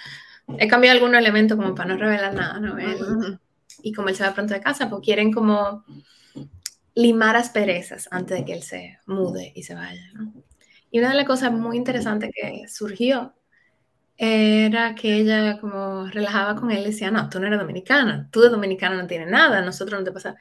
[0.58, 2.76] he cambiado algún elemento como para no revelar nada, ¿no?
[3.82, 5.84] y como él se va pronto de casa, pues quieren como
[6.94, 10.32] limar asperezas antes de que él se mude y se vaya, ¿no?
[10.90, 13.34] Y una de las cosas muy interesantes que surgió
[14.16, 18.42] era que ella como relajaba con él y decía, no, tú no eres dominicana, tú
[18.42, 20.36] de dominicana no tienes nada, nosotros no te pasa.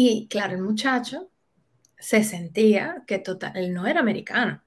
[0.00, 1.30] Y claro, el muchacho
[1.98, 4.62] se sentía que total, él no era americano.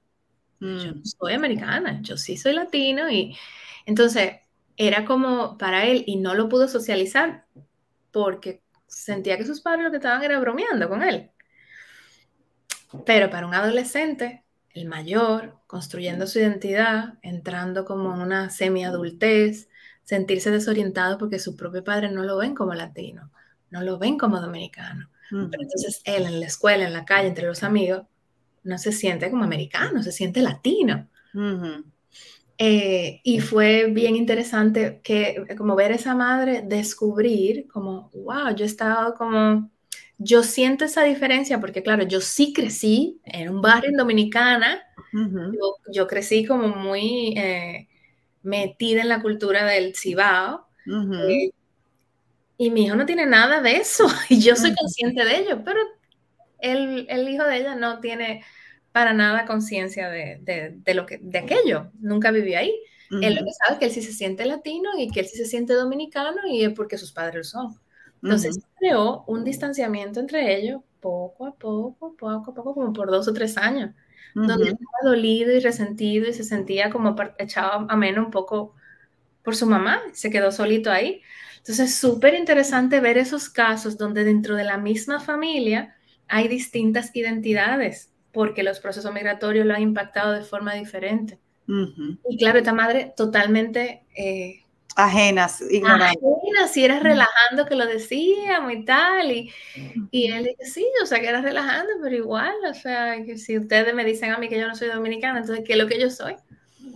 [0.76, 3.36] Yo no Mm, soy americana, yo sí soy latino y
[3.86, 4.40] entonces
[4.76, 7.46] era como para él y no lo pudo socializar
[8.12, 11.32] porque sentía que sus padres lo que estaban era bromeando con él.
[13.06, 19.68] Pero para un adolescente, el mayor, construyendo su identidad, entrando como en una semiadultez,
[20.04, 23.32] sentirse desorientado porque su propio padre no lo ven como latino,
[23.70, 25.10] no lo ven como dominicano.
[25.32, 28.02] Pero entonces él en la escuela, en la calle, entre los amigos,
[28.64, 31.08] no se siente como americano, se siente latino.
[32.58, 38.64] Eh, y fue bien interesante que como ver a esa madre descubrir como, wow, yo
[38.64, 39.70] he estado como,
[40.18, 45.76] yo siento esa diferencia porque claro, yo sí crecí en un barrio en Dominicana, yo,
[45.92, 47.88] yo crecí como muy eh,
[48.42, 50.66] metida en la cultura del Cibao.
[50.86, 51.50] Eh,
[52.66, 55.80] y mi hijo no tiene nada de eso y yo soy consciente de ello, pero
[56.58, 58.44] el, el hijo de ella no tiene
[58.92, 62.74] para nada conciencia de, de, de, lo que, de aquello, nunca vivió ahí.
[63.20, 65.36] Él lo que sabe es que él sí se siente latino y que él sí
[65.38, 67.80] se siente dominicano y es porque sus padres lo son.
[68.22, 73.10] Entonces ujú, creó un distanciamiento entre ellos poco a poco, poco a poco, como por
[73.10, 73.94] dos o tres años,
[74.44, 78.30] donde él ujú, estaba dolido y resentido y se sentía como echado a menos un
[78.30, 78.74] poco
[79.42, 81.22] por su mamá, se quedó solito ahí.
[81.62, 85.96] Entonces, súper interesante ver esos casos donde dentro de la misma familia
[86.28, 91.40] hay distintas identidades, porque los procesos migratorios lo han impactado de forma diferente.
[91.68, 92.18] ujú.
[92.28, 94.64] Y claro, esta madre totalmente eh,
[94.96, 96.18] Ajenas, ignorantes.
[96.20, 99.52] ajena, si era relajando que lo decíamos y tal, y,
[100.10, 103.58] y él dice, sí, o sea, que era relajando, pero igual, o sea, que si
[103.58, 106.00] ustedes me dicen a mí que yo no soy dominicana, entonces, ¿qué es lo que
[106.00, 106.36] yo soy?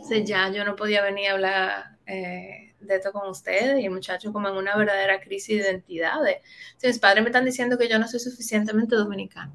[0.00, 3.90] Sea, ya yo no podía venir a hablar eh, de esto con ustedes y el
[3.90, 6.22] muchacho como en una verdadera crisis de identidad.
[6.22, 6.40] De,
[6.76, 9.54] si mis padres me están diciendo que yo no soy suficientemente dominicano,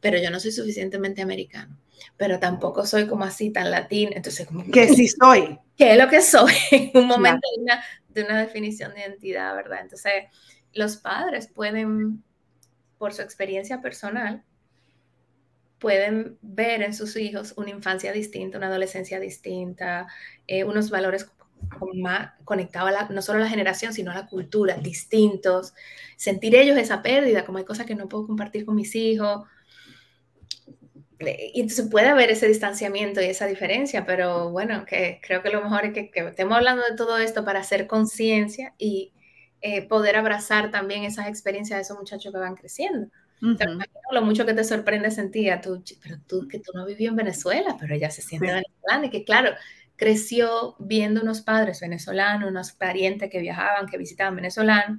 [0.00, 1.78] pero yo no soy suficientemente americano,
[2.16, 4.64] pero tampoco soy como así tan latino, entonces como...
[4.70, 5.58] Que sí soy.
[5.76, 6.52] ¿Qué es lo que soy?
[6.70, 9.80] En un momento de, una, de una definición de identidad, ¿verdad?
[9.82, 10.24] Entonces,
[10.72, 12.22] los padres pueden,
[12.98, 14.44] por su experiencia personal,
[15.82, 20.06] pueden ver en sus hijos una infancia distinta, una adolescencia distinta,
[20.46, 21.24] eh, unos valores
[21.94, 25.74] más conectados a la, no solo a la generación, sino a la cultura, distintos,
[26.16, 29.46] sentir ellos esa pérdida, como hay cosas que no puedo compartir con mis hijos.
[31.18, 35.62] Y entonces puede haber ese distanciamiento y esa diferencia, pero bueno, que creo que lo
[35.62, 39.12] mejor es que, que estemos hablando de todo esto para hacer conciencia y
[39.64, 43.06] eh, poder abrazar también esas experiencias de esos muchachos que van creciendo.
[43.40, 43.86] Uh -huh.
[44.10, 47.76] lo mucho que te sorprende sentir, tú, pero tú que tú no vivías en Venezuela,
[47.78, 48.52] pero ella se siente sí.
[48.52, 49.50] venezolana y que claro,
[50.02, 54.98] creció viendo unos padres venezolanos, unos parientes que viajaban, que visitaban venezolanos,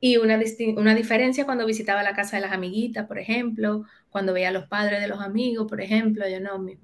[0.00, 0.40] y una,
[0.76, 4.66] una diferencia cuando visitaba la casa de las amiguitas, por ejemplo, cuando veía a los
[4.66, 6.76] padres de los amigos, por ejemplo, yo no, mi,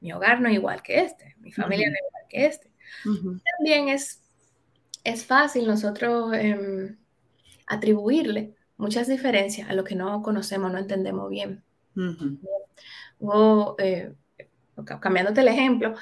[0.00, 1.92] mi hogar no es igual que este, mi familia uh -huh.
[1.92, 2.70] no es igual que este.
[3.04, 3.42] Uh -huh.
[3.56, 4.20] También es,
[5.04, 6.96] es fácil nosotros eh,
[7.68, 11.62] atribuirle muchas diferencias a lo que no conocemos, no entendemos bien.
[11.94, 12.38] Uh -huh.
[13.20, 14.12] o, eh,
[15.00, 15.94] cambiándote el ejemplo,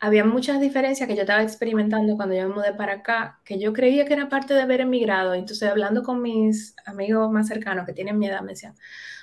[0.00, 3.72] había muchas diferencias que yo estaba experimentando cuando yo me mudé para acá, que yo
[3.72, 5.34] creía que era parte de haber emigrado.
[5.34, 8.74] Entonces, hablando con mis amigos más cercanos que tienen mi edad, me decían,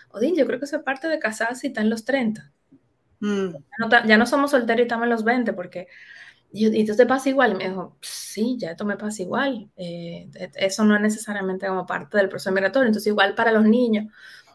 [0.09, 2.51] Odín, yo creo que eso es parte de casarse y está en los 30.
[3.19, 3.47] Mm.
[3.51, 5.88] Ya, no, ya, no, somos solteros y estamos en los 20, porque
[6.51, 7.53] y, y esto te pasa igual.
[7.53, 9.69] Y me dijo, sí, ya esto me pasa igual.
[9.77, 12.88] Eh, eso no es necesariamente como parte del proceso migratorio.
[12.88, 14.05] Entonces, igual para los niños,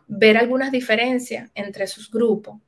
[0.06, 2.60] ver algunas diferencias entre sus grupos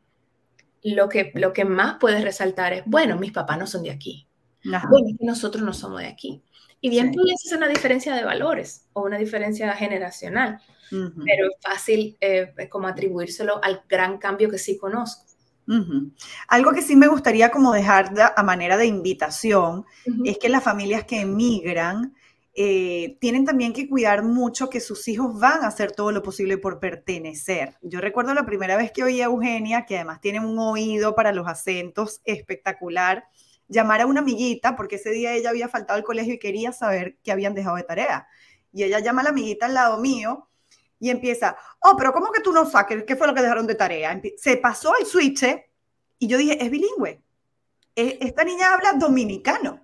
[0.83, 4.27] lo que, lo que más puedes resaltar es, bueno, mis papás no son de aquí.
[4.73, 4.88] Ajá.
[4.90, 6.42] Bueno, nosotros no somos de aquí.
[6.81, 7.18] Y bien sí.
[7.18, 10.61] pudiese ser una diferencia de valores o una diferencia generacional,
[10.91, 11.24] uh -huh.
[11.24, 15.24] pero es fácil eh, como atribuírselo al gran cambio que sí conozco.
[15.68, 16.12] Uh -huh.
[16.49, 20.28] Algo que sí me gustaría como dejar de, a manera de invitación uh -huh.
[20.28, 22.14] es que las familias que emigran
[22.55, 26.59] eh, tienen también que cuidar mucho que sus hijos van a hacer todo lo posible
[26.59, 27.78] por pertenecer.
[27.80, 31.32] Yo recuerdo la primera vez que oí a Eugenia, que además tiene un oído para
[31.32, 33.24] los acentos espectacular,
[33.68, 37.16] llamar a una amiguita, porque ese día ella había faltado al colegio y quería saber
[37.22, 38.26] qué habían dejado de tarea.
[38.70, 40.48] Y ella llama a la amiguita al lado mío
[40.98, 43.05] y empieza, oh, pero ¿cómo que tú no saques?
[43.05, 44.20] ¿Qué fue lo que dejaron de tarea?
[44.36, 45.44] Se pasó el switch
[46.18, 47.22] y yo dije, es bilingüe.
[47.94, 49.82] Esta niña habla dominicano.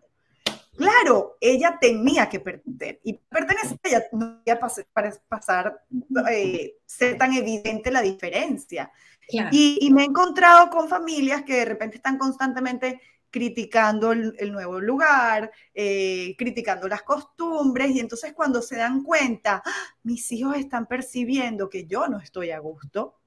[0.78, 4.60] Claro, ella tenía que pertenecer y pertenecer, ella no iba
[4.92, 5.84] para pasar,
[6.30, 8.92] eh, ser tan evidente la diferencia.
[9.26, 9.48] Claro.
[9.50, 14.80] Y, y, me he encontrado con familias que de repente están constantemente, criticando el, nuevo
[14.80, 19.72] lugar, eh, criticando las costumbres, y entonces cuando se dan cuenta, ¡Ah!
[20.04, 23.18] mis hijos están percibiendo que yo no estoy a gusto,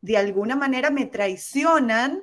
[0.00, 2.22] de alguna manera me traicionan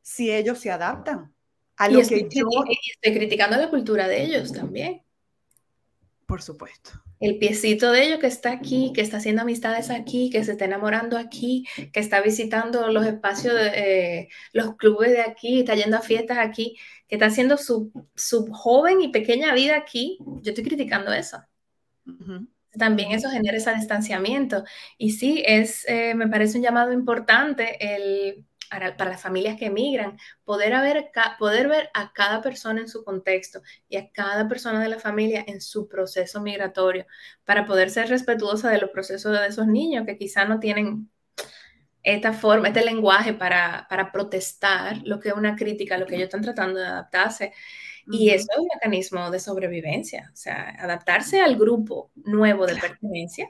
[0.00, 1.32] si ellos se adaptan
[1.76, 2.46] a lo que yo...
[2.94, 5.02] estoy criticando la cultura de ellos también.
[6.26, 10.42] Por supuesto el piecito de ellos que está aquí, que está haciendo amistades aquí, que
[10.42, 15.60] se está enamorando aquí, que está visitando los espacios, de, eh, los clubes de aquí,
[15.60, 17.92] está yendo a fiestas aquí, que está haciendo su,
[18.50, 21.38] joven y pequeña vida aquí, yo estoy criticando eso.
[22.76, 24.64] También eso genera ese distanciamiento.
[24.98, 28.44] Y sí, es, eh, me parece un llamado importante el
[28.96, 33.60] para, las familias que emigran, poder, haber, poder ver a cada persona en su contexto
[33.88, 37.06] y a cada persona de la familia en su proceso migratorio,
[37.44, 41.10] para poder ser respetuosa de los procesos de esos niños que quizá no tienen
[42.02, 46.26] esta forma, este lenguaje para, para protestar lo que es una crítica, lo que ellos
[46.26, 47.52] están tratando de adaptarse.
[48.10, 53.48] Y eso es un mecanismo de sobrevivencia, o sea, adaptarse al grupo nuevo de pertenencia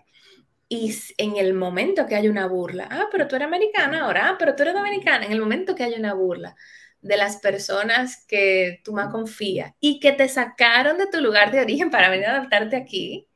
[0.75, 4.37] y en el momento que hay una burla, ah, pero tú eres americana ahora, ah,
[4.39, 6.57] pero tú eres dominicana, en el momento que hay una burla
[7.03, 11.61] de las personas que tú más confías y que te sacaron de tu lugar de
[11.61, 13.29] origen para venir a adaptarte aquí,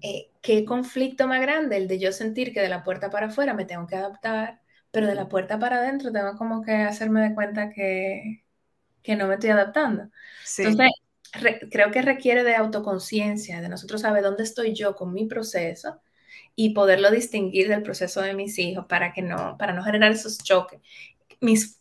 [0.00, 3.52] eh, qué conflicto más grande el de yo sentir que de la puerta para afuera
[3.52, 4.60] me tengo que adaptar,
[4.92, 8.44] pero de la puerta para adentro tengo como que hacerme de cuenta que,
[9.02, 10.08] que no me estoy adaptando.
[10.58, 10.92] Entonces,
[11.72, 16.00] creo que requiere de autoconciencia, de nosotros saber dónde estoy yo con mi proceso
[16.56, 20.38] y poderlo distinguir del proceso de mis hijos para que no, para no generar esos
[20.38, 20.80] choques.
[21.40, 21.80] Mis,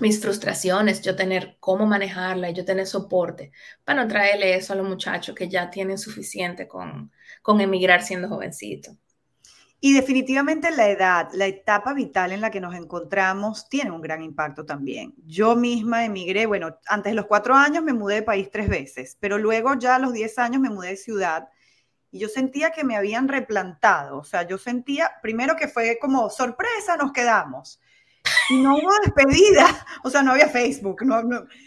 [0.00, 3.52] mis frustraciones, yo tener cómo manejarla y yo tener soporte
[3.84, 7.12] para no traerle eso a los muchachos que ya tienen suficiente con,
[7.42, 8.96] con emigrar siendo jovencitos.
[9.80, 14.22] Y definitivamente la edad, la etapa vital en la que nos encontramos tiene un gran
[14.22, 15.12] impacto también.
[15.26, 19.18] Yo misma emigré, bueno, antes de los cuatro años me mudé de país tres veces,
[19.20, 21.48] pero luego ya a los diez años me mudé de ciudad
[22.14, 26.30] y yo sentía que me habían replantado, o sea, yo sentía primero que fue como
[26.30, 27.80] sorpresa, nos quedamos.
[28.50, 29.66] Y no hubo despedida,
[30.04, 31.20] o sea, no había Facebook, no,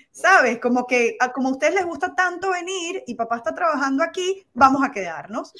[0.09, 0.59] ¿sabes?
[0.59, 4.85] Como que como a ustedes les gusta tanto venir y papá está trabajando aquí, vamos
[4.85, 5.51] a quedarnos.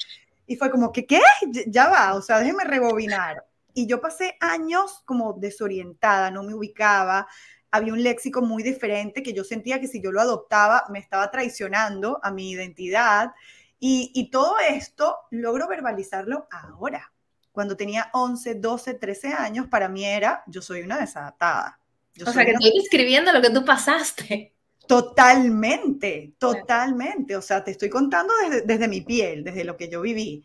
[0.46, 1.20] Y fue como que, ¿qué?
[1.66, 3.44] Ya va, o sea, déjeme rebobinar.
[3.74, 7.28] Y yo pasé años como desorientada, no me ubicaba,
[7.70, 11.30] había un léxico muy diferente que yo sentía que si yo lo adoptaba me estaba
[11.30, 13.34] traicionando a mi identidad.
[13.80, 17.12] Y, todo esto logro verbalizarlo ahora.
[17.52, 21.80] Cuando tenía 11, 12, 13 años, para mí era, yo soy una desadaptada.
[22.24, 24.54] o sea, que estoy describiendo lo que tú pasaste.
[24.86, 27.36] Totalmente, totalmente.
[27.36, 30.44] O sea, te estoy contando desde, desde mi piel, desde lo que yo viví.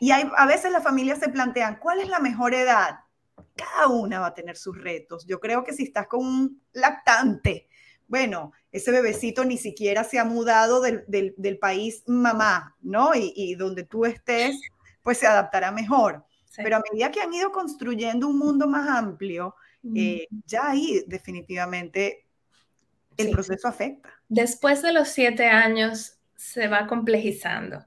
[0.00, 3.00] Y hay, a veces las familias se plantean, ¿cuál es la mejor edad?
[3.56, 5.26] Cada una va a tener sus retos.
[5.26, 7.68] Yo creo que si estás con un lactante
[8.10, 13.12] bueno, ese bebecito ni siquiera se ha mudado del, país mamá, ¿no?
[13.14, 14.60] Y, donde tú estés,
[15.02, 16.24] pues se adaptará mejor.
[16.56, 19.54] Pero a medida que han ido construyendo un mundo más amplio,
[19.94, 22.26] eh, ya ahí definitivamente
[23.16, 24.10] el proceso afecta.
[24.28, 27.84] Después de los siete años se va complejizando.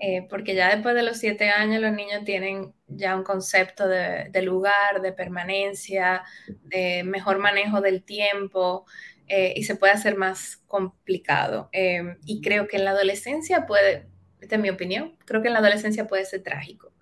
[0.00, 4.42] Eh, porque ya después de los siete años los niños tienen ya un concepto de,
[4.42, 6.22] lugar, de permanencia,
[6.64, 8.84] de mejor manejo del tiempo,
[9.28, 11.68] eh, y se puede hacer más complicado.
[11.72, 14.06] Eh, y creo que en la adolescencia puede,
[14.40, 16.92] esta es mi opinión, creo que en la adolescencia puede ser trágico.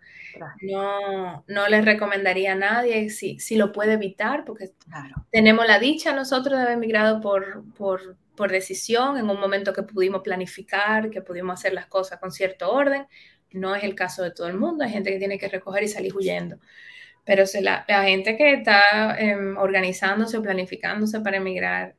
[0.63, 4.71] No, no les recomendaría a nadie si, si lo puede evitar, porque
[5.31, 9.83] tenemos la dicha nosotros de haber emigrado por, por, por decisión, en un momento que
[9.83, 13.07] pudimos planificar, que pudimos hacer las cosas con cierto orden.
[13.53, 15.89] No es el caso de todo el mundo, hay gente que tiene que recoger y
[15.89, 16.59] salir huyendo.
[17.25, 21.95] Pero la, la gente que está eh, organizándose, planificándose para emigrar,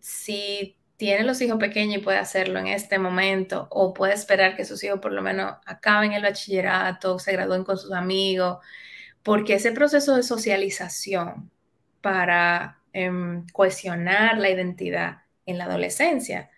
[0.00, 4.64] si tiene los hijos pequeños y puede hacerlo en este momento, o puede esperar que
[4.64, 8.58] sus hijos por lo menos acaben el bachillerato, se gradúen con sus amigos,
[9.22, 11.50] porque ese proceso de socialización
[12.00, 16.50] para em, cohesionar la identidad en la adolescencia,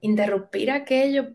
[0.00, 1.30] interrumpir aquello,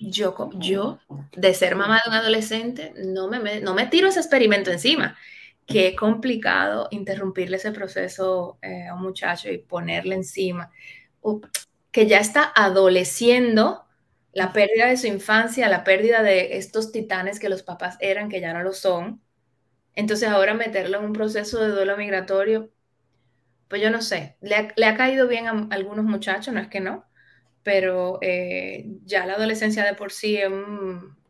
[0.00, 0.98] yo, yo
[1.36, 5.16] de ser mamá de un adolescente, no me, no me tiro ese experimento encima
[5.70, 10.72] que es complicado interrumpirle ese proceso eh, a un muchacho y ponerle encima,
[11.92, 13.84] que ya está adoleciendo
[14.32, 18.40] la pérdida de su infancia, la pérdida de estos titanes que los papás eran, que
[18.40, 19.22] ya no lo son.
[19.94, 22.72] Entonces ahora meterlo en un proceso de duelo migratorio,
[23.68, 27.04] pues yo no sé, le ha, caído bien a algunos muchachos, no es que no,
[27.62, 30.36] pero eh, ya la adolescencia de por sí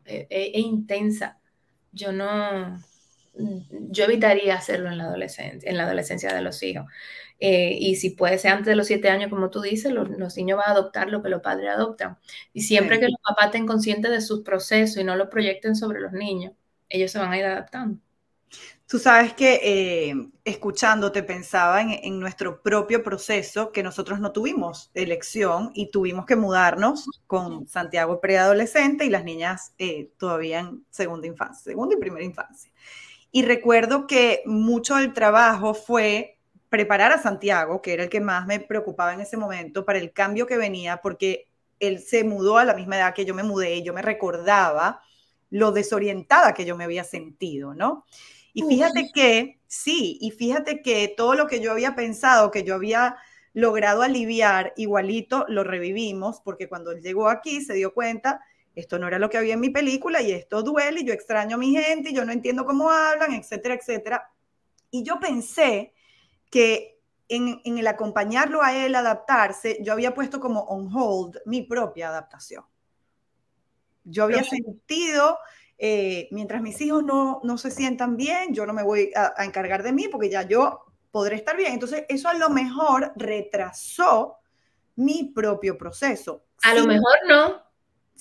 [0.05, 1.39] es intensa.
[1.91, 2.79] Yo no,
[3.89, 6.85] yo evitaría hacerlo en la adolescencia, en la adolescencia de los hijos.
[7.39, 10.57] Eh, y si puede ser antes de los siete años, como tú dices, los, niños
[10.57, 12.17] van a adoptar lo que los padres adoptan.
[12.53, 15.99] Y siempre que los papás estén conscientes de sus procesos y no lo proyecten sobre
[16.01, 16.53] los niños,
[16.87, 17.99] ellos se van a ir adaptando.
[18.91, 20.13] Tú sabes que eh,
[20.43, 27.05] escuchándote pensaba en, nuestro propio proceso, que nosotros no tuvimos elección y tuvimos que mudarnos
[27.25, 32.70] con Santiago preadolescente y las niñas eh, todavía en segunda infancia, segunda y primera infancia.
[33.31, 36.37] Y recuerdo que mucho del trabajo fue
[36.69, 40.13] preparar a Santiago, que era el que más me preocupaba en ese momento, para el
[40.13, 41.47] cambio que venía, porque
[41.79, 45.01] él se mudó a la misma edad que yo me mudé y yo me recordaba
[45.49, 48.05] lo desorientada que yo me había sentido, ¿no?
[48.53, 52.75] Y fíjate que, sí, y fíjate que todo lo que yo había pensado, que yo
[52.75, 53.17] había
[53.53, 58.41] logrado aliviar, igualito lo revivimos, porque cuando él llegó aquí se dio cuenta,
[58.75, 61.55] esto no era lo que había en mi película y esto duele y yo extraño
[61.55, 64.31] a mi gente y yo no entiendo cómo hablan, etcétera, etcétera.
[64.89, 65.93] Y yo pensé
[66.49, 72.09] que en, el acompañarlo a él adaptarse, yo había puesto como on hold mi propia
[72.09, 72.65] adaptación.
[74.03, 75.37] Yo había sentido
[75.77, 79.91] eh, mientras mis hijos no, se sientan bien, yo no me voy a, encargar de
[79.91, 81.73] mí porque ya yo podré estar bien.
[81.73, 84.37] Entonces, eso a lo mejor retrasó
[84.95, 86.45] mi propio proceso.
[86.63, 87.70] A lo mejor no.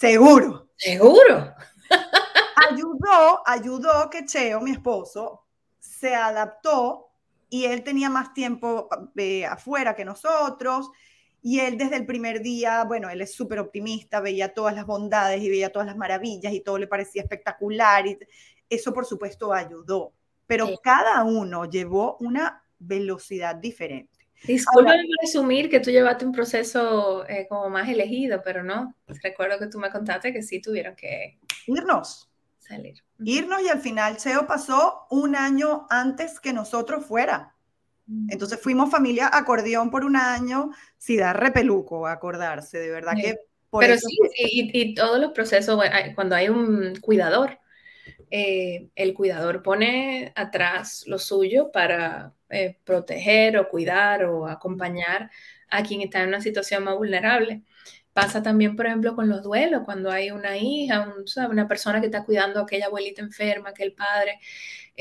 [0.00, 0.70] Seguro.
[0.76, 1.54] Seguro.
[2.70, 5.44] ayudó, ayudó que Cheo, mi esposo,
[5.78, 7.10] se adaptó
[7.50, 10.90] y él tenía más tiempo eh, afuera que nosotros
[11.42, 15.42] y él desde el primer día, bueno, él es súper optimista, veía todas las bondades
[15.42, 18.06] y veía todas las maravillas y todo le parecía espectacular.
[18.06, 18.18] Y
[18.70, 20.14] eso, por supuesto, ayudó.
[20.46, 24.09] Pero cada uno llevó una velocidad diferente.
[24.46, 28.94] Disculpa por asumir que tú llevaste un proceso eh, como más elegido, pero no.
[29.22, 32.30] Recuerdo que tú me contaste que sí tuvieron que irnos.
[32.58, 33.02] Salir.
[33.18, 37.54] Irnos y al final Cheo pasó un año antes que nosotros fuera.
[38.28, 43.36] Entonces fuimos familia acordeón por un año, sí da repeluco acordarse, de verdad que...
[43.78, 45.80] Pero sí, y, todos los procesos,
[46.16, 47.60] cuando hay un cuidador,
[48.32, 55.30] eh, el cuidador pone atrás lo suyo para eh, proteger o cuidar o acompañar
[55.70, 57.62] a quien está en una situación más vulnerable.
[58.12, 61.14] Pasa también, por ejemplo, con los duelos, cuando hay una hija,
[61.48, 64.40] una persona que está cuidando a aquella abuelita enferma, que el padre,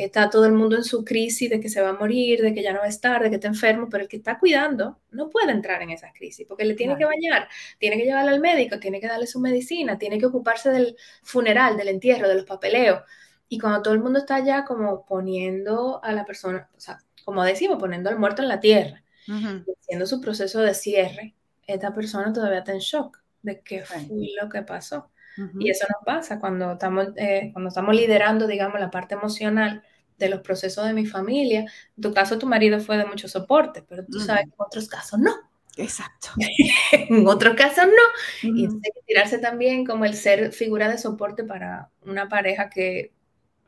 [0.06, 2.64] está todo el mundo en su crisis de que se va a morir, de que
[2.64, 5.30] ya no va a estar, de que está enfermo, pero el que está cuidando no
[5.30, 8.80] puede entrar en esa crisis porque le tiene que bañar, tiene que llevarlo al médico,
[8.80, 13.02] tiene que darle su medicina, tiene que ocuparse del funeral, del entierro, de los papeleos.
[13.50, 17.00] Y cuando todo el mundo está ya como poniendo a la persona, o sea,
[17.30, 21.36] como decimos, poniendo al muerto en la tierra, haciendo su proceso de cierre,
[21.68, 24.08] esta persona todavía está en shock de qué fue
[24.42, 25.12] lo que pasó.
[25.60, 29.84] Y eso nos pasa cuando estamos, eh, cuando estamos liderando, digamos, la parte emocional
[30.18, 31.68] de los procesos de mi familia.
[31.96, 34.88] En tu caso, tu marido fue de mucho soporte, pero tú sabes que en otros
[34.88, 35.36] casos no.
[35.78, 36.30] Exacto.
[36.92, 38.50] en otros casos no.
[38.50, 43.14] Y hay que tirarse también como el ser figura de soporte para una pareja que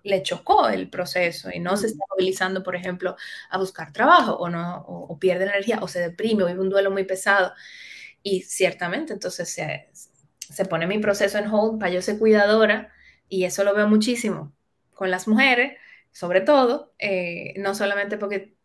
[0.04, 3.16] le chocó el proceso y no se está movilizando, por ejemplo,
[3.50, 6.92] a buscar trabajo o no o, pierde energía o se deprime o vive un duelo
[6.92, 7.54] muy pesado.
[8.24, 12.92] Y ciertamente, entonces se, se pone mi proceso en hold para yo ser cuidadora
[13.30, 14.54] y eso lo veo muchísimo
[14.94, 15.78] con las mujeres,
[16.12, 18.56] sobre todo, eh, no solamente porque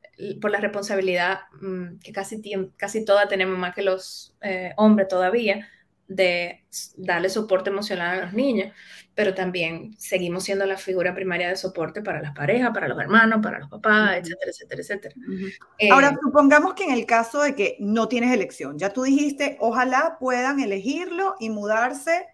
[0.40, 2.42] por la responsabilidad mm, que casi,
[2.76, 5.68] casi todas tenemos más que los eh, hombres todavía,
[6.08, 6.64] de
[6.96, 8.72] darle soporte emocional a los niños,
[9.16, 13.40] pero también seguimos siendo la figura primaria de soporte para las parejas, para los hermanos,
[13.42, 15.14] para los papás, etcétera, etcétera, etcétera.
[15.90, 19.56] Ahora, eh, supongamos que en el caso de que no tienes elección, ya tú dijiste,
[19.58, 22.26] ojalá puedan elegirlo y mudarse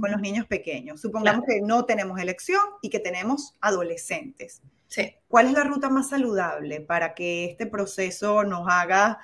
[0.00, 1.02] con los niños pequeños.
[1.02, 4.62] Supongamos que no tenemos elección y que tenemos adolescentes.
[4.88, 5.14] Sí.
[5.28, 9.18] ¿Cuál es la ruta más saludable para que este proceso nos haga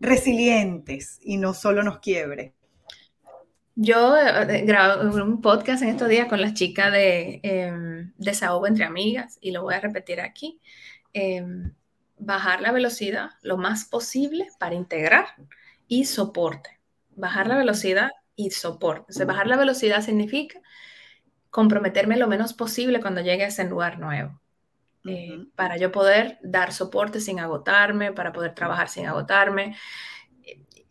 [0.00, 2.52] resilientes y no solo nos quiebre?
[3.80, 8.84] Yo eh, grabo un podcast en estos días con las chicas de em, Desahogo entre
[8.84, 10.60] Amigas y lo voy a repetir aquí.
[11.12, 11.72] Em,
[12.18, 15.26] bajar la velocidad lo más posible para integrar
[15.86, 16.80] y soporte.
[17.14, 19.12] Bajar la velocidad y soporte.
[19.12, 20.60] O sea, bajar la velocidad significa
[21.50, 24.40] comprometerme lo menos posible cuando llegue a ese lugar nuevo.
[25.04, 29.76] Eh, para yo poder dar soporte sin agotarme, para poder trabajar sin agotarme.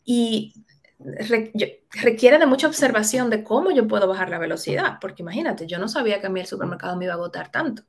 [0.05, 0.53] Y
[0.99, 5.87] requiere de mucha observación de cómo yo puedo bajar la velocidad, porque imagínate, yo no
[5.87, 7.83] sabía que a mí el supermercado me iba a agotar tanto.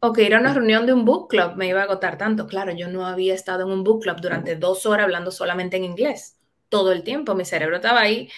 [0.00, 2.46] O que ir a una reunión de un book club me iba a agotar tanto.
[2.46, 5.84] Claro, yo no había estado en un book club durante dos horas hablando solamente en
[5.84, 6.38] inglés.
[6.68, 8.30] Todo el tiempo mi cerebro estaba ahí.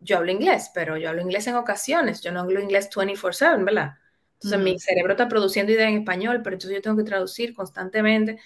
[0.00, 2.20] Yo hablo inglés, pero yo hablo inglés en ocasiones.
[2.22, 3.94] Yo no hablo inglés 24/7, ¿verdad?
[4.34, 8.38] Entonces mi cerebro está produciendo ideas en español, pero entonces yo tengo que traducir constantemente.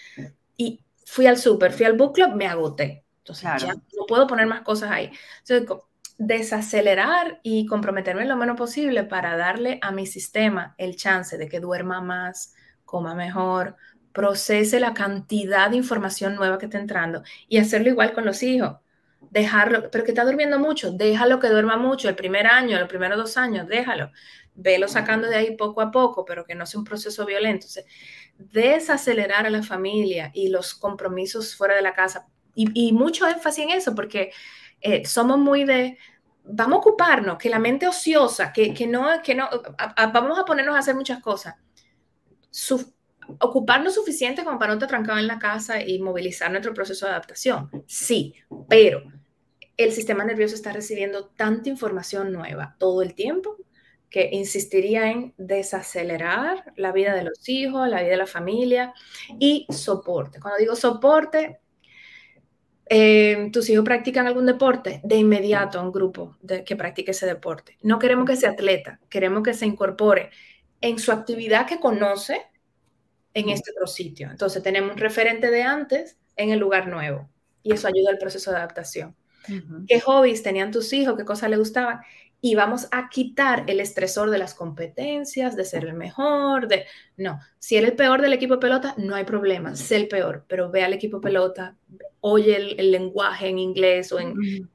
[0.57, 3.04] Y fui al súper, fui al book club, me agoté.
[3.25, 5.11] Entonces ya no puedo poner más cosas ahí.
[5.47, 5.83] Entonces,
[6.19, 11.59] desacelerar y comprometerme lo menos posible para darle a mi sistema el chance de que
[11.59, 12.55] duerma más,
[12.85, 13.77] coma mejor,
[14.13, 18.77] procese la cantidad de información nueva que está entrando y hacerlo igual con los hijos.
[19.31, 23.17] Dejarlo, pero que está durmiendo mucho, déjalo que duerma mucho el primer año, los primeros
[23.17, 24.13] dos años, déjalo.
[24.55, 27.67] Velo sacando de ahí poco a poco, pero que no sea un proceso violento.
[27.67, 27.87] Entonces,
[28.37, 32.29] desacelerar a la familia y los compromisos fuera de la casa.
[32.55, 34.33] Y, mucho énfasis en eso, porque
[34.81, 35.99] eh, somos muy de,
[36.45, 39.49] vamos a ocuparnos, que la mente ociosa, que, que no, que no,
[40.13, 41.57] vamos a ponernos a hacer muchas cosas.
[42.51, 42.95] Su,
[43.41, 47.13] ocuparnos suficiente como para no estar trancado en la casa y movilizar nuestro proceso de
[47.13, 47.71] adaptación.
[47.87, 48.35] Sí,
[48.69, 49.03] pero
[49.77, 53.57] el sistema nervioso está recibiendo tanta información nueva todo el tiempo
[54.11, 58.95] que insistiría en desacelerar la vida de los hijos, la vida de la familia
[59.41, 60.39] y soporte.
[60.39, 61.59] Cuando digo soporte,
[62.87, 67.27] eh, tus hijos practican algún deporte, de inmediato a un grupo de, que practique ese
[67.27, 67.79] deporte.
[67.83, 70.31] No queremos que sea atleta, queremos que se incorpore
[70.81, 72.43] en su actividad que conoce
[73.33, 74.31] en este otro sitio.
[74.31, 77.29] Entonces tenemos un referente de antes en el lugar nuevo
[77.63, 79.17] y eso ayuda al proceso de adaptación.
[79.87, 81.17] ¿Qué hobbies tenían tus hijos?
[81.19, 82.01] ¿Qué cosas les gustaban?
[82.45, 86.85] Y vamos a quitar el estresor de las competencias, de ser el mejor, de...
[87.17, 90.45] No, si eres el peor del equipo de pelota, no hay problema, sé el peor,
[90.47, 91.79] pero ve al equipo de pelota,
[92.21, 94.35] oye el, lenguaje en inglés o en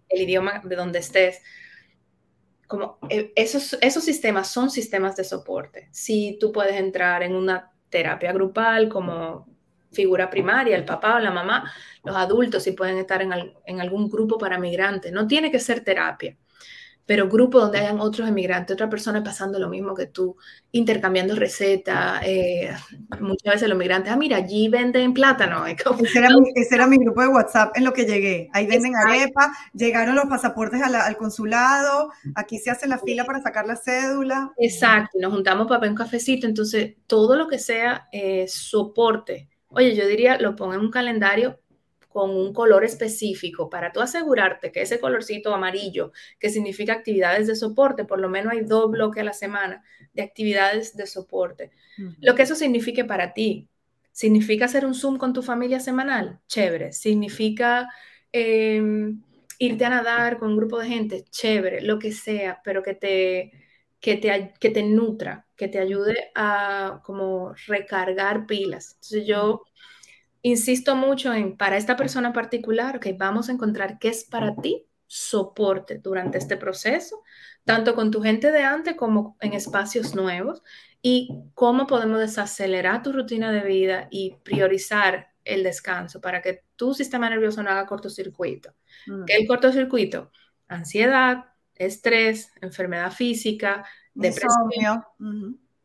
[0.10, 1.44] el idioma de donde estés.
[2.66, 5.90] Como eh, esos, esos sistemas son sistemas de soporte.
[5.92, 9.48] Si tú puedes entrar en una terapia grupal como
[9.92, 11.72] figura primaria, el papá o la mamá,
[12.04, 13.32] los adultos si pueden estar en,
[13.64, 15.12] en algún grupo para migrantes.
[15.12, 16.36] No tiene que ser terapia
[17.10, 20.38] pero grupo donde hayan otros emigrantes, otras personas pasando lo mismo que tú,
[20.72, 22.72] intercambiando recetas, eh,
[23.20, 25.66] muchas veces los migrantes, ah, mira, allí venden plátano.
[25.66, 28.48] Ese, era mi, ese, era mi, grupo de WhatsApp en lo que llegué.
[28.54, 33.66] Ahí venden arepa, llegaron los pasaportes al consulado, aquí se hace la fila para sacar
[33.66, 34.52] la cédula.
[34.60, 39.50] Exacto, nos juntamos para ver un cafecito, entonces todo lo que sea eh, soporte.
[39.70, 41.60] Oye, yo diría, lo pongo en un calendario
[42.10, 47.56] con un color específico para tú asegurarte que ese colorcito amarillo, que significa actividades de
[47.56, 49.84] soporte, por lo menos hay dos bloques a la semana
[50.14, 51.72] de actividades de soporte.
[52.20, 53.70] Lo que eso signifique para ti.
[54.12, 56.40] ¿Significa hacer un Zoom con tu familia semanal?
[56.48, 56.92] Chévere.
[56.92, 57.88] ¿Significa
[58.32, 59.22] em,
[59.60, 61.26] irte a nadar con un grupo de gente?
[61.30, 61.82] Chévere.
[61.82, 63.52] Lo que sea, pero que te,
[64.00, 68.96] que te, que te nutra, que te ayude a como recargar pilas.
[68.96, 69.62] Entonces yo
[70.42, 74.86] insisto mucho en, para esta persona particular, que vamos a encontrar qué es para ti
[75.06, 77.24] soporte durante este proceso,
[77.66, 80.62] tanto con tu gente de antes como en espacios nuevos,
[81.02, 86.94] y cómo podemos desacelerar tu rutina de vida y priorizar el descanso para que tu
[86.94, 88.74] sistema nervioso no haga cortocircuito.
[89.08, 89.26] Mm.
[89.26, 90.32] ¿Qué es el cortocircuito?
[90.68, 95.04] Ansiedad, estrés, enfermedad física, depresión.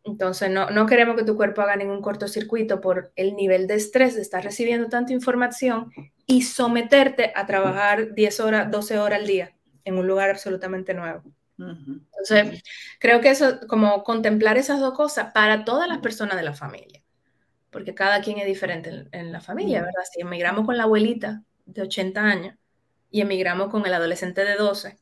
[0.05, 4.21] Entonces, no, queremos que tu cuerpo haga ningún cortocircuito por el nivel de estrés de
[4.21, 5.91] estar recibiendo tanta información
[6.27, 11.23] y someterte a trabajar 10 horas, 12 horas al día en un lugar absolutamente nuevo.
[11.57, 12.63] Entonces,
[12.99, 17.03] creo que eso, como contemplar esas dos cosas para todas las personas de la familia,
[17.71, 20.03] porque cada quien es diferente en, la familia, ¿verdad?
[20.13, 22.57] Si emigramos con la abuelita de 80 años
[23.11, 24.99] y emigramos con el adolescente de 12,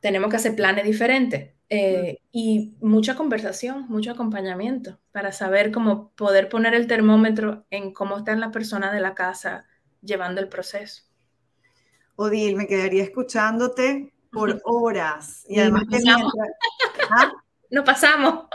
[0.00, 6.48] tenemos que hacer planes diferentes eh, y mucha conversación, mucho acompañamiento para saber cómo poder
[6.48, 9.66] poner el termómetro en cómo está la persona de la casa
[10.00, 11.02] llevando el proceso.
[12.16, 15.44] Odil, me quedaría escuchándote por horas.
[15.48, 16.32] Y además que mientras...
[17.10, 17.32] ¿Ah?
[17.70, 18.46] No pasamos.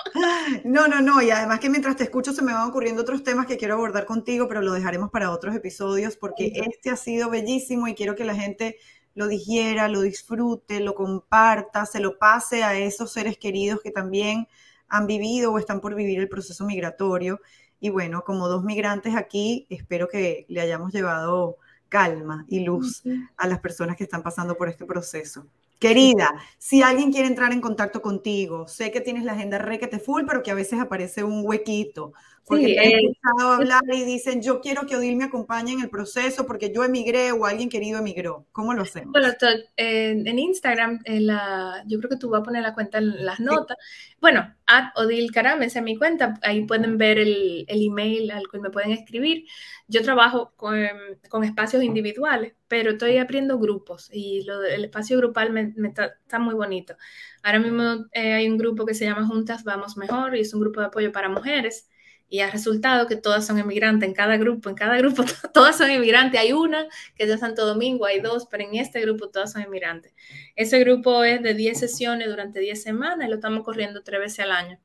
[0.63, 1.21] No, no, no.
[1.21, 4.05] Y además que mientras te escucho se me van ocurriendo otros temas que quiero abordar
[4.05, 8.25] contigo, pero lo dejaremos para otros episodios porque este ha sido bellísimo y quiero que
[8.25, 8.77] la gente
[9.15, 14.47] lo digiera, lo disfrute, lo comparta, se lo pase a esos seres queridos que también
[14.87, 17.39] han vivido o están por vivir el proceso migratorio.
[17.79, 21.57] Y bueno, como dos migrantes aquí, espero que le hayamos llevado
[21.89, 23.03] calma y luz
[23.37, 25.45] a las personas que están pasando por este proceso.
[25.79, 30.23] Querida, si alguien quiere entrar en contacto contigo, sé que tienes la agenda requete full,
[30.25, 32.13] pero que a veces aparece un huequito.
[32.45, 35.89] Porque sí, he escuchado hablar y dicen, yo quiero que Odil me acompañe en el
[35.89, 38.45] proceso porque yo emigré o alguien querido emigró.
[38.51, 39.13] ¿Cómo lo hacemos?
[39.13, 39.29] Bueno,
[39.77, 43.39] en Instagram, en la, yo creo que tú vas a poner la cuenta en las
[43.39, 43.77] notas.
[44.19, 46.33] Bueno, at Odil Caram, esa es mi cuenta.
[46.41, 49.45] Ahí pueden ver el, el, email al cual me pueden escribir.
[49.87, 50.77] Yo trabajo con,
[51.29, 56.05] con espacios individuales, pero estoy abriendo grupos y lo, el espacio grupal me, me está,
[56.05, 56.95] está, muy bonito.
[57.41, 60.59] Ahora mismo eh, hay un grupo que se llama Juntas Vamos Mejor y es un
[60.59, 61.89] grupo de apoyo para mujeres
[62.33, 65.23] y ha resultado que todas son inmigrantes en cada grupo, en cada grupo
[65.53, 66.39] todas son inmigrantes.
[66.39, 69.61] Hay una que es de Santo Domingo, hay dos, pero en este grupo todas son
[69.61, 70.15] inmigrantes.
[70.55, 74.39] Ese grupo es de 10 sesiones durante 10 semanas y lo estamos corriendo tres veces
[74.39, 74.79] al año.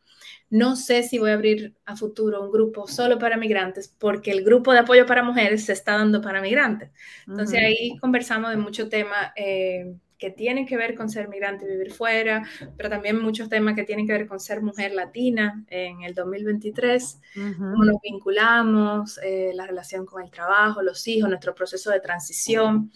[0.50, 4.44] No sé si voy a abrir a futuro un grupo solo para migrantes, porque el
[4.44, 6.90] grupo de apoyo para mujeres se está dando para migrantes.
[7.26, 9.32] Entonces ahí conversamos de muchos temas.
[9.36, 12.42] Eh, que tienen que ver con ser migrante y vivir fuera,
[12.76, 17.20] pero también muchos temas que tienen que ver con ser mujer latina en el 2023,
[17.34, 22.90] cómo nos vinculamos, eh, la relación con el trabajo, los hijos, nuestro proceso de transición.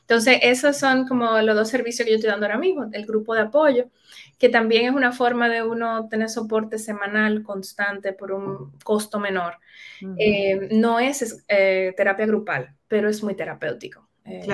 [0.00, 3.34] Entonces, esos son como los dos servicios que yo estoy dando ahora mismo, el grupo
[3.34, 3.90] de apoyo,
[4.38, 9.56] que también es una forma de uno tener soporte semanal constante por un costo menor.
[10.16, 14.07] Eh, no es eh, terapia grupal, pero es muy terapéutico.
[14.28, 14.46] Eh,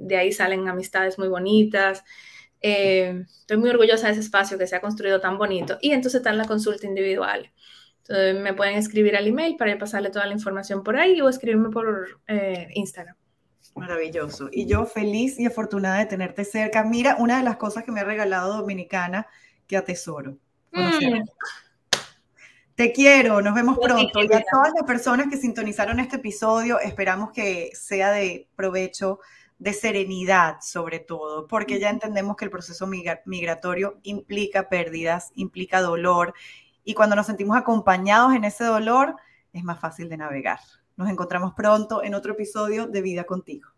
[0.00, 2.04] de ahí salen amistades muy bonitas.
[2.60, 5.78] Eh, estoy muy orgullosa de ese espacio que se ha construido tan bonito.
[5.80, 7.52] Y entonces está en la consulta individual.
[7.98, 11.70] Entonces me pueden escribir al email para pasarle toda la información por ahí o escribirme
[11.70, 13.16] por eh, Instagram.
[13.74, 14.48] Maravilloso.
[14.52, 16.82] Y yo feliz y afortunada de tenerte cerca.
[16.84, 19.26] Mira, una de las cosas que me ha regalado Dominicana
[19.66, 20.38] que atesoro.
[20.72, 21.24] Mm.
[22.76, 24.22] Te quiero, nos vemos pronto.
[24.22, 29.18] Y a todas las personas que sintonizaron este episodio, esperamos que sea de provecho,
[29.58, 36.34] de serenidad sobre todo, porque ya entendemos que el proceso migratorio implica pérdidas, implica dolor,
[36.84, 39.16] y cuando nos sentimos acompañados en ese dolor,
[39.54, 40.60] es más fácil de navegar.
[40.96, 43.70] Nos encontramos pronto en otro episodio de Vida contigo.